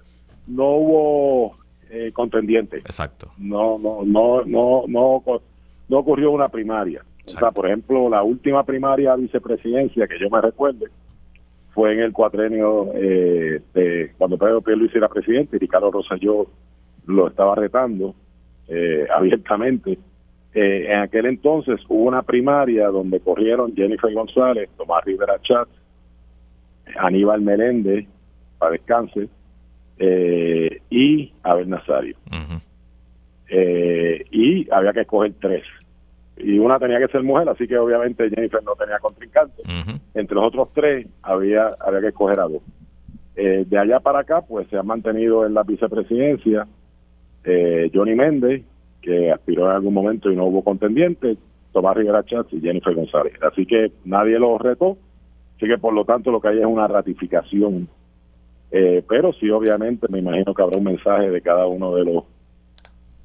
[0.49, 1.57] no hubo
[1.91, 2.79] eh, contendiente.
[2.79, 3.31] Exacto.
[3.39, 5.23] No, no, no, no, no,
[5.89, 7.05] no ocurrió una primaria.
[7.27, 10.87] O sea, por ejemplo, la última primaria vicepresidencia que yo me recuerde,
[11.79, 16.49] fue en el cuatrenio eh, de cuando Pedro Luis era presidente y Ricardo Rosselló
[17.07, 18.17] lo estaba retando
[18.67, 19.97] eh, abiertamente.
[20.55, 25.69] Eh, en aquel entonces hubo una primaria donde corrieron Jennifer González, Tomás Rivera Chat,
[26.99, 28.07] Aníbal Meléndez,
[28.59, 29.29] para descanse,
[30.01, 32.17] y Abel Nazario.
[34.31, 35.65] y había que escoger tres
[36.41, 39.63] y una tenía que ser mujer, así que obviamente Jennifer no tenía contrincante.
[40.15, 42.63] Entre los otros tres había, había que escoger a dos.
[43.35, 46.67] Eh, de allá para acá, pues se ha mantenido en la vicepresidencia
[47.45, 48.63] eh, Johnny Méndez,
[49.03, 51.37] que aspiró en algún momento y no hubo contendiente,
[51.73, 53.35] Tomás Rivera Chats y Jennifer González.
[53.43, 54.97] Así que nadie lo retó,
[55.57, 57.89] así que por lo tanto lo que hay es una ratificación.
[58.71, 62.25] Eh, pero sí, obviamente, me imagino que habrá un mensaje de cada uno de los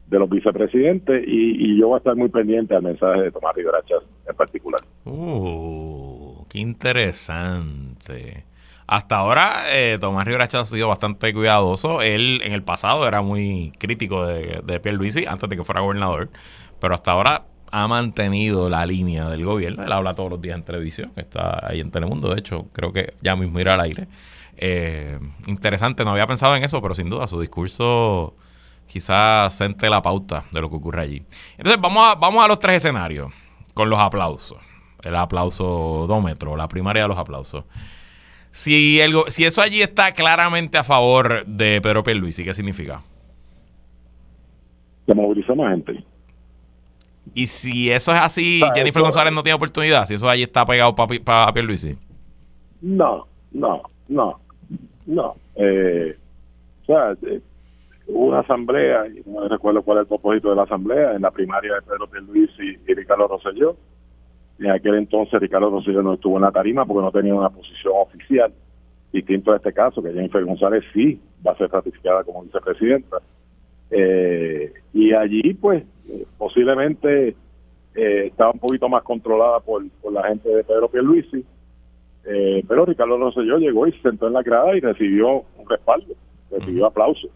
[0.07, 3.79] de los vicepresidentes y, yo voy a estar muy pendiente al mensaje de Tomás Rivera
[4.27, 4.81] en particular.
[5.05, 8.45] Uh, qué interesante.
[8.85, 12.01] Hasta ahora eh, Tomás Rivera ha sido bastante cuidadoso.
[12.01, 16.29] Él en el pasado era muy crítico de, de Luisi antes de que fuera gobernador,
[16.79, 19.83] pero hasta ahora ha mantenido la línea del gobierno.
[19.83, 23.13] Él habla todos los días en televisión, está ahí en Telemundo, de hecho, creo que
[23.21, 24.07] ya mismo irá al aire.
[24.57, 28.35] Eh, interesante, no había pensado en eso, pero sin duda su discurso
[28.85, 31.23] quizás sente la pauta de lo que ocurre allí.
[31.57, 33.31] Entonces vamos a, vamos a los tres escenarios
[33.73, 34.59] con los aplausos.
[35.01, 37.65] El aplausodómetro, la primaria de los aplausos.
[38.51, 43.01] Si, el, si eso allí está claramente a favor de Pedro Pierluisi, ¿qué significa?
[45.05, 46.03] que movilizó más gente.
[47.33, 50.93] Y si eso es así, Jennifer González no tiene oportunidad, si eso allí está pegado
[50.93, 51.97] para pa, Pierluisi.
[52.81, 54.39] No, no, no,
[55.05, 55.35] no.
[55.55, 56.15] Eh,
[56.83, 57.41] o sea, eh,
[58.07, 61.75] una asamblea, y no recuerdo cuál es el propósito de la asamblea, en la primaria
[61.75, 63.75] de Pedro Pierluisi y Ricardo Rosselló.
[64.59, 67.93] En aquel entonces Ricardo Rosselló no estuvo en la tarima porque no tenía una posición
[67.95, 68.53] oficial,
[69.11, 73.17] distinto a este caso, que Jennifer González sí va a ser ratificada como vicepresidenta.
[73.91, 75.83] Eh, y allí, pues,
[76.37, 77.35] posiblemente
[77.95, 81.45] eh, estaba un poquito más controlada por, la gente de Pedro Pierluisi,
[82.25, 86.13] eh, pero Ricardo Rosselló llegó y se sentó en la grada y recibió un respaldo,
[86.51, 87.29] recibió aplausos.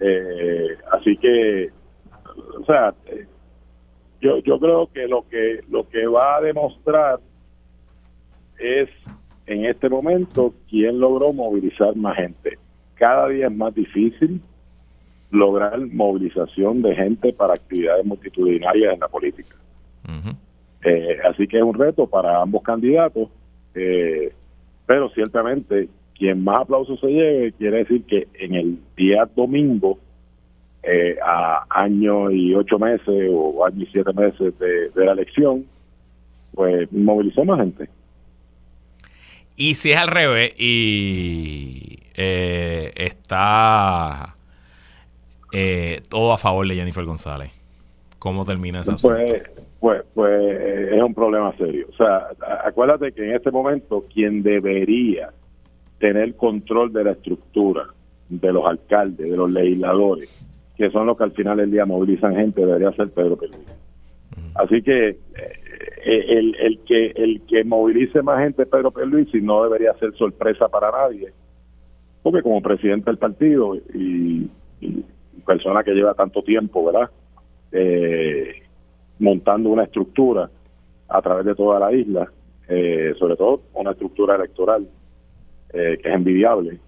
[0.00, 1.70] Eh, así que,
[2.58, 2.94] o sea,
[4.20, 7.20] yo yo creo que lo que lo que va a demostrar
[8.58, 8.88] es
[9.46, 12.58] en este momento quién logró movilizar más gente.
[12.94, 14.40] Cada día es más difícil
[15.30, 19.56] lograr movilización de gente para actividades multitudinarias en la política.
[20.82, 23.28] Eh, así que es un reto para ambos candidatos,
[23.74, 24.32] eh,
[24.86, 29.98] pero ciertamente quien más aplausos se lleve quiere decir que en el día domingo,
[30.82, 35.64] eh, a año y ocho meses o año y siete meses de, la elección,
[36.54, 37.88] pues movilizó más gente.
[39.56, 44.34] Y si es al revés y está
[45.52, 47.50] eh, todo a favor de Jennifer González.
[48.18, 49.42] ¿Cómo termina esa pues,
[49.80, 51.86] pues, pues eh, es un problema serio.
[51.90, 52.28] O sea,
[52.64, 55.30] acuérdate que en este momento quien debería
[55.98, 57.86] tener control de la estructura,
[58.28, 62.36] de los alcaldes, de los legisladores, que son los que al final del día movilizan
[62.36, 63.72] gente, debería ser Pedro Pierluisi.
[64.54, 65.16] Así que eh,
[66.04, 70.90] el, el que el que movilice más gente Pedro Pierluisi no debería ser sorpresa para
[70.90, 71.32] nadie,
[72.22, 74.48] porque como presidente del partido y
[75.50, 77.10] persona que lleva tanto tiempo, ¿verdad?
[77.72, 78.62] Eh,
[79.20, 80.50] montando una estructura
[81.08, 82.30] a través de toda la isla,
[82.68, 84.82] eh, sobre todo una estructura electoral
[85.72, 86.78] eh, que es envidiable,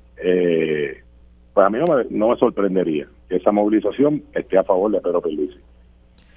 [1.55, 5.01] pues a mí no me, no me sorprendería que esa movilización esté a favor de
[5.01, 5.59] Pedro Pierluisi.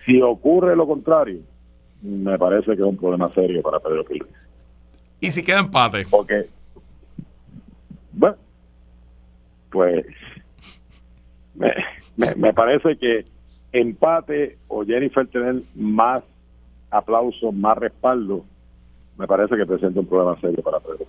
[0.05, 1.39] Si ocurre lo contrario,
[2.01, 4.35] me parece que es un problema serio para Pedro Pierluisi.
[5.19, 6.03] ¿Y si queda empate?
[6.09, 6.45] Porque,
[8.11, 8.35] bueno,
[9.71, 10.05] pues
[11.55, 11.73] me,
[12.35, 13.25] me, parece que
[13.75, 16.23] empate o Jennifer tener más
[16.89, 18.45] aplausos, más respaldo,
[19.17, 21.05] me parece que presenta un problema serio para Pedro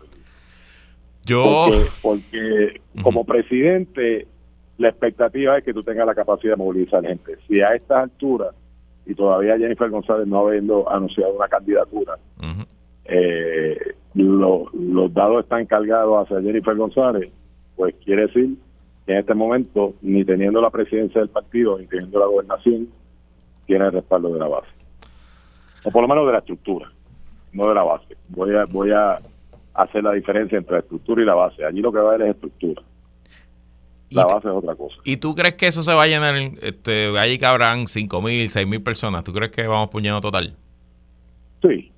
[1.25, 1.69] Yo.
[2.03, 4.27] Porque, como presidente,
[4.79, 7.37] la expectativa es que tú tengas la capacidad de movilizar gente.
[7.47, 8.51] Si a esta altura
[9.07, 12.19] y todavía Jennifer González no habiendo anunciado una candidatura,
[13.05, 13.79] eh,
[14.15, 17.31] los dados están cargados hacia Jennifer González,
[17.77, 18.57] pues quiere decir
[19.07, 22.89] en este momento, ni teniendo la presidencia del partido, ni teniendo la gobernación,
[23.67, 24.69] tiene el respaldo de la base.
[25.85, 26.91] O por lo menos de la estructura,
[27.53, 28.17] no de la base.
[28.29, 29.19] Voy a, voy a
[29.75, 31.65] hacer la diferencia entre la estructura y la base.
[31.65, 32.83] Allí lo que va a haber es estructura.
[34.11, 34.97] La base es otra cosa.
[35.05, 36.35] ¿Y tú crees que eso se va a llenar?
[36.63, 39.25] Este, allí cabrán 5 mil, 6 mil personas.
[39.25, 40.55] ¿Tú crees que vamos puñado total?
[41.63, 41.93] Sí.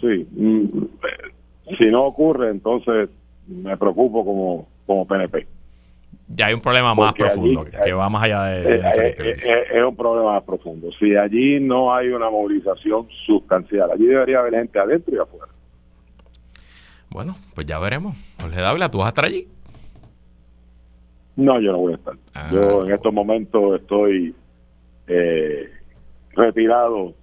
[0.00, 0.26] Sí.
[0.32, 3.08] Mm, eh, si no ocurre, entonces
[3.46, 5.46] me preocupo como como PNP.
[6.26, 8.74] Ya hay un problema más profundo, que va más allá de...
[8.74, 10.90] Eh, eh, eh, es, un problema más profundo.
[10.98, 15.46] Si allí no hay una movilización sustancial, allí debería haber gente adentro y afuera.
[17.08, 18.16] Bueno, pues ya veremos.
[18.40, 19.46] Jorge Dávila, ¿tú vas a estar allí?
[21.36, 22.14] No, yo no voy a estar.
[22.34, 24.34] Ah, yo en estos momentos estoy
[26.32, 27.14] retirado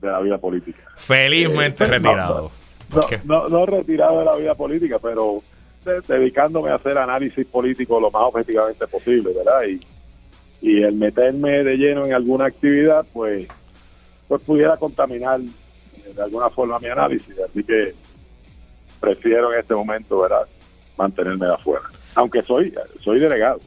[0.00, 0.84] de la vida política.
[0.94, 2.52] Felizmente retirado.
[3.24, 5.42] no, no, retirado de la vida política, pero
[6.06, 9.62] dedicándome a hacer análisis político lo más objetivamente posible, ¿verdad?
[9.68, 9.80] Y,
[10.60, 13.46] y el meterme de lleno en alguna actividad, pues,
[14.28, 17.34] pues pudiera contaminar de alguna forma mi análisis.
[17.48, 17.94] Así que
[19.00, 20.46] prefiero en este momento, ¿verdad?,
[20.96, 21.84] mantenerme de afuera.
[22.14, 22.72] Aunque soy,
[23.02, 23.60] soy delegado.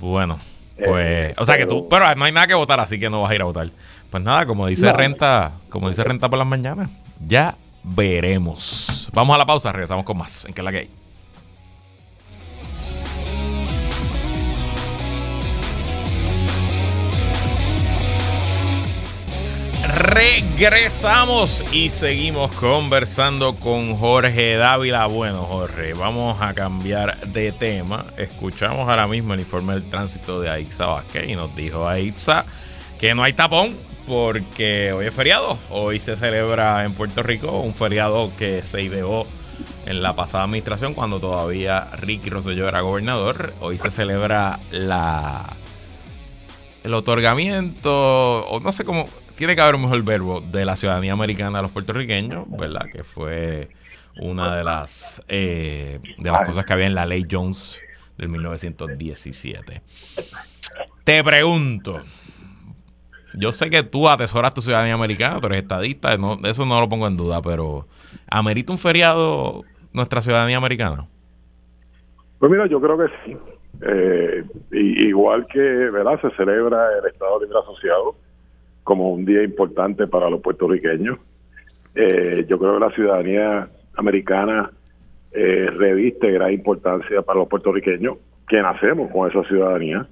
[0.00, 0.38] Bueno,
[0.84, 3.30] pues, o sea que tú, pero no hay nada que votar, así que no vas
[3.30, 3.68] a ir a votar.
[4.10, 6.90] Pues nada, como dice Renta, como dice Renta por las mañanas,
[7.24, 9.08] ya veremos.
[9.12, 10.90] Vamos a la pausa, regresamos con más en que la que hay.
[19.96, 25.06] Regresamos y seguimos conversando con Jorge Dávila.
[25.06, 28.04] Bueno, Jorge, vamos a cambiar de tema.
[28.18, 32.44] Escuchamos ahora mismo el informe del tránsito de Aixa Vázquez y nos dijo Aixa
[33.00, 33.74] que no hay tapón
[34.06, 35.56] porque hoy es feriado.
[35.70, 39.26] Hoy se celebra en Puerto Rico un feriado que se ideó
[39.86, 43.54] en la pasada administración cuando todavía Ricky Rosselló era gobernador.
[43.60, 45.56] Hoy se celebra la
[46.84, 49.06] el otorgamiento, o no sé cómo,
[49.36, 52.86] tiene que haber un mejor verbo, de la ciudadanía americana a los puertorriqueños, ¿verdad?
[52.90, 53.68] Que fue
[54.20, 57.80] una de las, eh, de las cosas que había en la ley Jones
[58.16, 59.82] del 1917.
[61.04, 62.00] Te pregunto,
[63.34, 66.88] yo sé que tú atesoras tu ciudadanía americana, tú eres estadista, no, eso no lo
[66.88, 67.86] pongo en duda, pero
[68.28, 69.62] ¿amerita un feriado
[69.92, 71.06] nuestra ciudadanía americana?
[72.38, 73.36] Pues mira, yo creo que sí.
[73.82, 76.18] Eh, igual que ¿verdad?
[76.22, 78.16] se celebra el Estado Libre Asociado
[78.86, 81.18] como un día importante para los puertorriqueños,
[81.96, 84.70] eh, yo creo que la ciudadanía americana
[85.32, 90.06] eh, reviste gran importancia para los puertorriqueños que nacemos con esa ciudadanía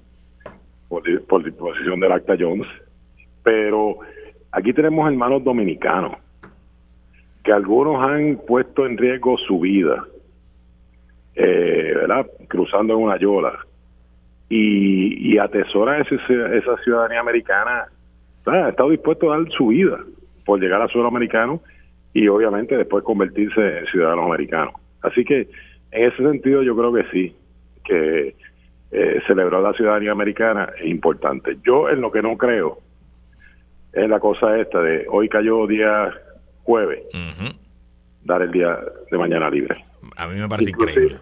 [0.88, 1.04] por,
[1.44, 2.66] disposición del Acta Jones,
[3.44, 3.98] pero
[4.50, 6.16] aquí tenemos hermanos dominicanos
[7.44, 10.04] que algunos han puesto en riesgo su vida,
[11.36, 12.26] eh, ¿verdad?
[12.48, 13.56] Cruzando en una yola.
[14.48, 17.88] Y, y atesora esa ciudadanía americana,
[18.46, 19.98] ha estado dispuesto a dar su vida
[20.44, 21.60] por llegar a suelo americano
[22.12, 24.72] y obviamente después convertirse en ciudadano americano.
[25.02, 25.48] Así que
[25.90, 27.36] en ese sentido yo creo que sí,
[27.84, 28.34] que
[28.90, 31.58] eh, celebrar la ciudadanía americana es importante.
[31.64, 32.78] Yo en lo que no creo
[33.92, 36.12] es la cosa esta de hoy cayó día
[36.62, 37.04] jueves,
[38.24, 38.78] dar el día
[39.10, 39.84] de mañana libre.
[40.16, 41.16] A mí me parece increíble.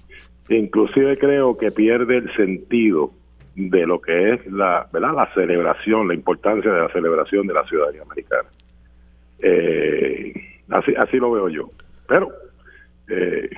[0.50, 3.12] Inclusive creo que pierde el sentido
[3.58, 5.14] de lo que es la, ¿verdad?
[5.16, 8.48] la celebración, la importancia de la celebración de la ciudadanía americana.
[9.40, 10.32] Eh,
[10.70, 11.68] así, así lo veo yo.
[12.06, 12.30] Pero,
[13.08, 13.50] eh,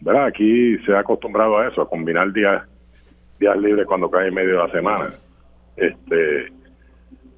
[0.00, 0.26] ¿verdad?
[0.26, 2.62] Aquí se ha acostumbrado a eso, a combinar días,
[3.40, 5.10] días libres cuando cae en medio de la semana.
[5.76, 6.52] Este,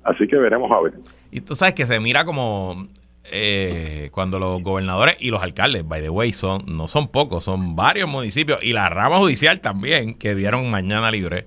[0.05, 0.93] así que veremos a ver.
[1.31, 2.87] Y tú sabes que se mira como
[3.33, 7.77] eh, cuando los gobernadores y los alcaldes, by the way, son, no son pocos, son
[7.77, 11.47] varios municipios y la rama judicial también que dieron mañana libre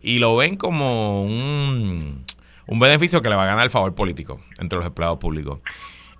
[0.00, 2.24] y lo ven como un,
[2.66, 5.60] un beneficio que le va a ganar el favor político entre los empleados públicos.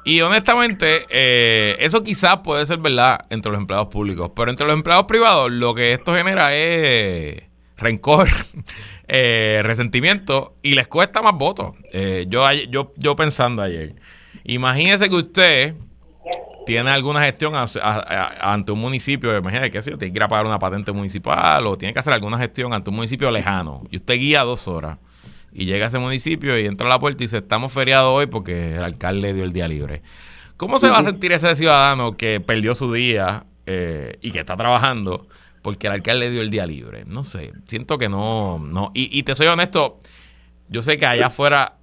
[0.05, 4.75] Y honestamente, eh, eso quizás puede ser verdad entre los empleados públicos, pero entre los
[4.75, 7.43] empleados privados lo que esto genera es
[7.77, 8.29] rencor,
[9.09, 11.77] eh, resentimiento y les cuesta más votos.
[11.93, 13.95] Eh, yo, yo, yo pensando ayer,
[14.45, 15.75] imagínese que usted
[16.71, 20.61] tiene alguna gestión ante un municipio, imagínese que si tiene que ir a pagar una
[20.61, 24.45] patente municipal o tiene que hacer alguna gestión ante un municipio lejano y usted guía
[24.45, 24.99] dos horas
[25.53, 28.27] y llega a ese municipio y entra a la puerta y dice, estamos feriados hoy
[28.27, 30.03] porque el alcalde dio el día libre.
[30.57, 34.57] ¿Cómo se va a sentir ese ciudadano que perdió su día eh, y que está
[34.57, 35.27] trabajando
[35.63, 37.03] porque el alcalde dio el día libre?
[37.05, 38.93] No sé, siento que no, no.
[38.95, 39.99] Y, y te soy honesto,
[40.69, 41.79] yo sé que allá afuera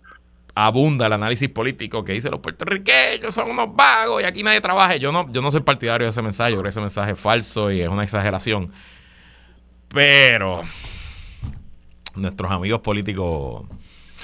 [0.60, 4.96] abunda el análisis político que dice los puertorriqueños son unos vagos y aquí nadie trabaja.
[4.96, 7.20] Yo no, yo no soy partidario de ese mensaje, yo creo que ese mensaje es
[7.20, 8.72] falso y es una exageración.
[9.90, 10.64] Pero
[12.16, 13.68] nuestros amigos políticos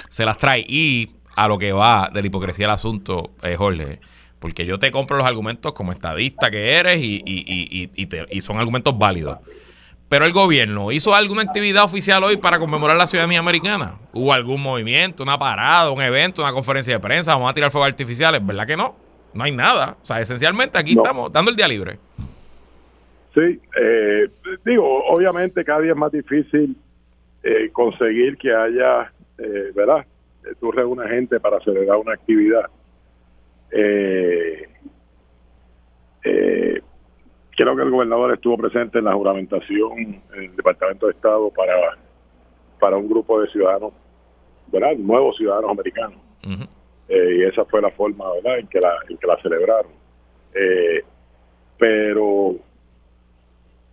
[0.08, 0.64] se las trae.
[0.66, 1.06] Y
[1.36, 4.00] a lo que va de la hipocresía del asunto, eh, Jorge,
[4.40, 8.58] porque yo te compro los argumentos como estadista que eres y, y, y, y, son
[8.58, 9.38] argumentos válidos.
[10.14, 13.96] Pero el gobierno hizo alguna actividad oficial hoy para conmemorar la ciudadanía americana.
[14.12, 17.34] ¿Hubo algún movimiento, una parada, un evento, una conferencia de prensa?
[17.34, 18.40] ¿Vamos a tirar fuegos artificiales?
[18.46, 18.94] ¿Verdad que no?
[19.32, 19.96] No hay nada.
[20.00, 21.98] O sea, esencialmente aquí estamos dando el día libre.
[23.34, 24.28] Sí, eh,
[24.64, 26.76] digo, obviamente cada día es más difícil
[27.42, 30.06] eh, conseguir que haya, eh, ¿verdad?
[30.44, 32.66] Eh, tú reúnes gente para celebrar una actividad.
[33.72, 34.68] Eh,
[37.56, 41.96] creo que el gobernador estuvo presente en la juramentación en el Departamento de Estado para,
[42.80, 43.92] para un grupo de ciudadanos,
[44.68, 44.96] ¿verdad?
[44.96, 46.18] Nuevos ciudadanos americanos.
[47.08, 49.92] y esa fue la forma, ¿verdad?, en que la, en que la celebraron.
[51.78, 52.56] pero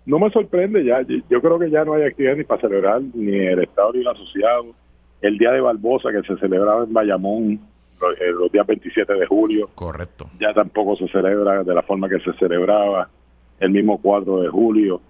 [0.06, 3.38] no me sorprende ya, yo creo que ya no hay actividad ni para celebrar ni
[3.38, 4.66] el Estado ni el asociado.
[5.22, 7.60] El día de Barbosa que se celebraba en Bayamón
[8.02, 9.70] los, eh, días 27 de julio.
[9.76, 10.30] Correcto.
[10.40, 13.08] Ya tampoco se celebra de la forma que se celebraba
[13.62, 15.02] el mismo 4 de julio.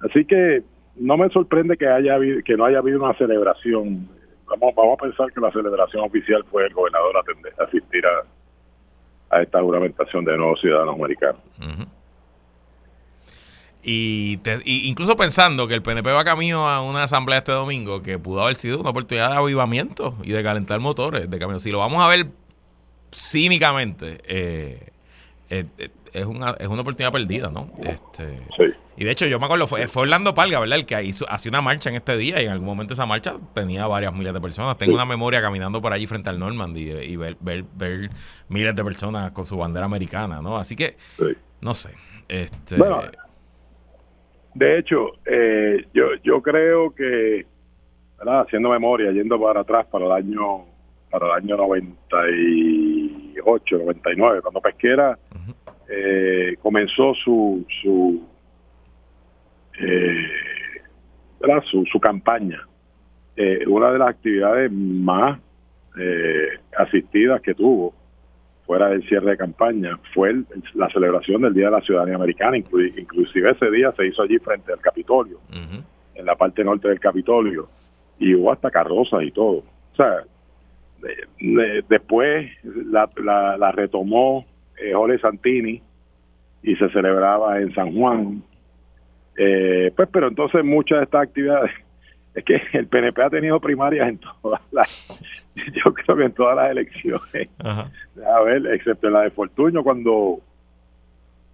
[0.00, 0.62] Así que
[0.96, 4.08] no me sorprende que haya que no haya habido una celebración.
[4.46, 9.42] Vamos, vamos a pensar que la celebración oficial fue el gobernador a asistir a, a
[9.42, 11.40] esta juramentación de nuevos ciudadanos americanos.
[13.82, 18.42] Y, incluso pensando que el PNP va camino a una asamblea este domingo que pudo
[18.42, 21.58] haber sido una oportunidad de avivamiento y de calentar motores de camino.
[21.58, 22.26] Si lo vamos a ver
[23.12, 24.90] cínicamente, eh,
[25.48, 27.70] eh, eh, es, una, es una oportunidad perdida, ¿no?
[27.82, 28.40] Este,
[28.96, 30.78] Y de hecho, yo me acuerdo, fue, fue Orlando Palga, ¿verdad?
[30.78, 33.36] El que hizo, hacía una marcha en este día y en algún momento esa marcha
[33.54, 34.78] tenía varias miles de personas.
[34.78, 38.10] Tengo una memoria caminando por allí frente al Normandy y, ver, ver, ver,
[38.48, 40.56] miles de personas con su bandera americana, ¿no?
[40.56, 40.96] Así que,
[41.60, 41.90] no sé.
[42.28, 42.76] Este,
[44.54, 47.46] de hecho, eh, yo, yo creo que
[48.18, 50.64] haciendo memoria, yendo para atrás para el año
[51.10, 55.18] para el año 98, 99, cuando Pesquera
[55.92, 58.22] eh, comenzó su su,
[59.80, 60.26] eh,
[61.70, 62.62] su, su campaña.
[63.36, 65.40] Eh, una de las actividades más
[66.78, 67.92] asistidas que tuvo
[68.64, 70.32] fuera del cierre de campaña fue
[70.74, 74.72] la celebración del Día de la Ciudadanía Americana, inclusive ese día se hizo allí frente
[74.72, 75.40] al Capitolio,
[76.14, 77.68] en la parte norte del Capitolio,
[78.20, 79.64] y hubo hasta carrozas y todo.
[79.92, 80.24] O sea,
[81.88, 83.10] después la,
[83.58, 84.46] la, retomó
[84.80, 85.82] eh, Jorge Santini
[86.62, 88.42] y se celebraba en San Juan.
[89.36, 91.70] Eh, pues, pero entonces muchas de estas actividades
[92.34, 95.22] es que el PNP ha tenido primarias en todas las,
[95.84, 97.48] yo creo que en todas las elecciones.
[97.58, 100.40] A ver, excepto en la de Fortuño cuando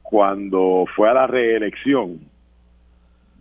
[0.02, 2.20] cuando fue a la reelección.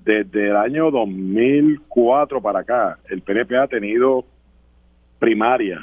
[0.03, 4.25] Desde el año 2004 para acá, el PNP ha tenido
[5.19, 5.79] primarias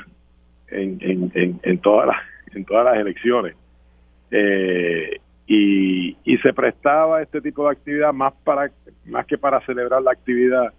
[0.68, 2.16] en, en, en, todas las
[2.54, 3.54] en todas las elecciones.
[4.32, 8.72] Eh, y, y se prestaba este tipo de actividad más para
[9.04, 10.72] más que para celebrar la actividad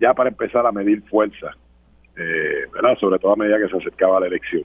[0.00, 1.56] ya para empezar a medir fuerza,
[2.16, 2.96] eh, ¿verdad?
[2.98, 4.64] Sobre todo a medida que se acercaba la elección.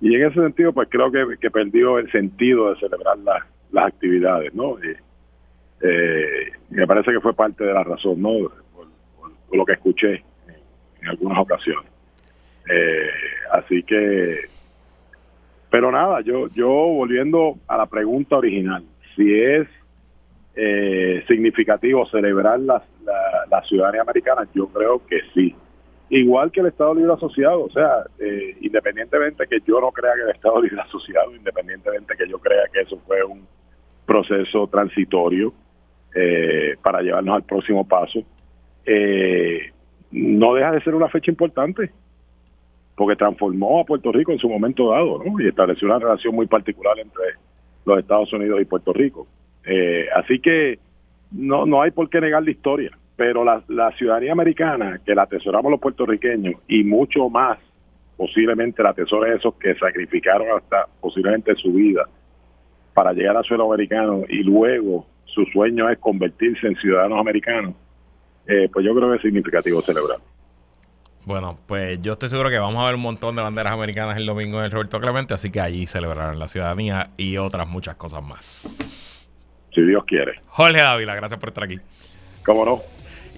[0.00, 4.76] Y en ese sentido, pues creo que, perdió el sentido de celebrar las actividades, ¿no?
[5.80, 8.30] Eh, me parece que fue parte de la razón, ¿no?
[8.74, 10.22] Por, lo que escuché
[11.00, 11.90] en, algunas ocasiones.
[12.70, 13.10] Eh,
[13.52, 14.40] así que,
[15.70, 19.68] pero nada, yo, yo volviendo a la pregunta original, si es
[20.60, 22.82] eh, significativo celebrar la,
[23.50, 24.48] la, ciudadanía americana?
[24.54, 25.54] Yo creo que sí.
[26.10, 30.22] Igual que el Estado Libre Asociado, o sea, eh, independientemente que yo no crea que
[30.22, 33.46] el Estado Libre Asociado, independientemente que yo crea que eso fue un
[34.06, 35.52] proceso transitorio
[36.14, 38.24] eh, para llevarnos al próximo paso,
[40.10, 41.92] no deja de ser una fecha importante
[42.98, 45.40] porque transformó a Puerto Rico en su momento dado ¿no?
[45.40, 47.40] y estableció una relación muy particular entre
[47.84, 49.24] los Estados Unidos y Puerto Rico.
[49.64, 50.80] Eh, así que
[51.30, 55.70] no, no hay por qué negar la historia, pero la, ciudadanía americana, que la atesoramos
[55.70, 57.58] los puertorriqueños y mucho más,
[58.16, 62.02] posiblemente la atesoran esos que sacrificaron hasta posiblemente su vida
[62.94, 67.76] para llegar a suelo americano y luego su sueño es convertirse en ciudadanos americanos,
[68.48, 70.18] eh, pues yo creo que es significativo celebrar.
[71.28, 74.24] Bueno, pues yo estoy seguro que vamos a ver un montón de banderas americanas el
[74.24, 78.22] domingo en el Roberto Clemente, así que allí celebrarán la ciudadanía y otras muchas cosas
[78.24, 79.28] más
[79.74, 80.40] si Dios quiere.
[80.48, 81.76] Jorge Dávila, gracias por estar aquí.
[82.46, 82.82] Cómo no.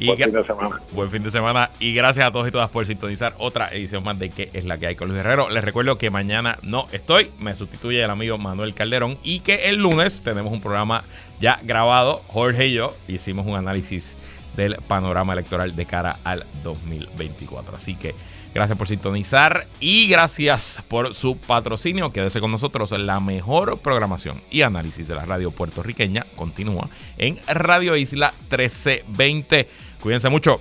[0.07, 0.81] buen fin de semana.
[0.93, 1.71] Buen fin de semana.
[1.81, 4.79] Y gracias a todos y todas por sintonizar otra edición más de ¿Qué es la
[4.79, 5.51] que hay con Luis Guerrero?
[5.51, 9.79] Les recuerdo que mañana no estoy, me sustituye el amigo Manuel Calderón y que el
[9.79, 11.03] lunes tenemos un programa
[11.41, 12.23] ya grabado.
[12.29, 14.15] Jorge y yo hicimos un análisis
[14.57, 17.77] del panorama electoral de cara al 2024.
[17.77, 18.15] Así que
[18.53, 22.13] Gracias por sintonizar y gracias por su patrocinio.
[22.13, 22.91] Quédese con nosotros.
[22.91, 29.69] La mejor programación y análisis de la radio puertorriqueña continúa en Radio Isla 1320.
[30.01, 30.61] Cuídense mucho.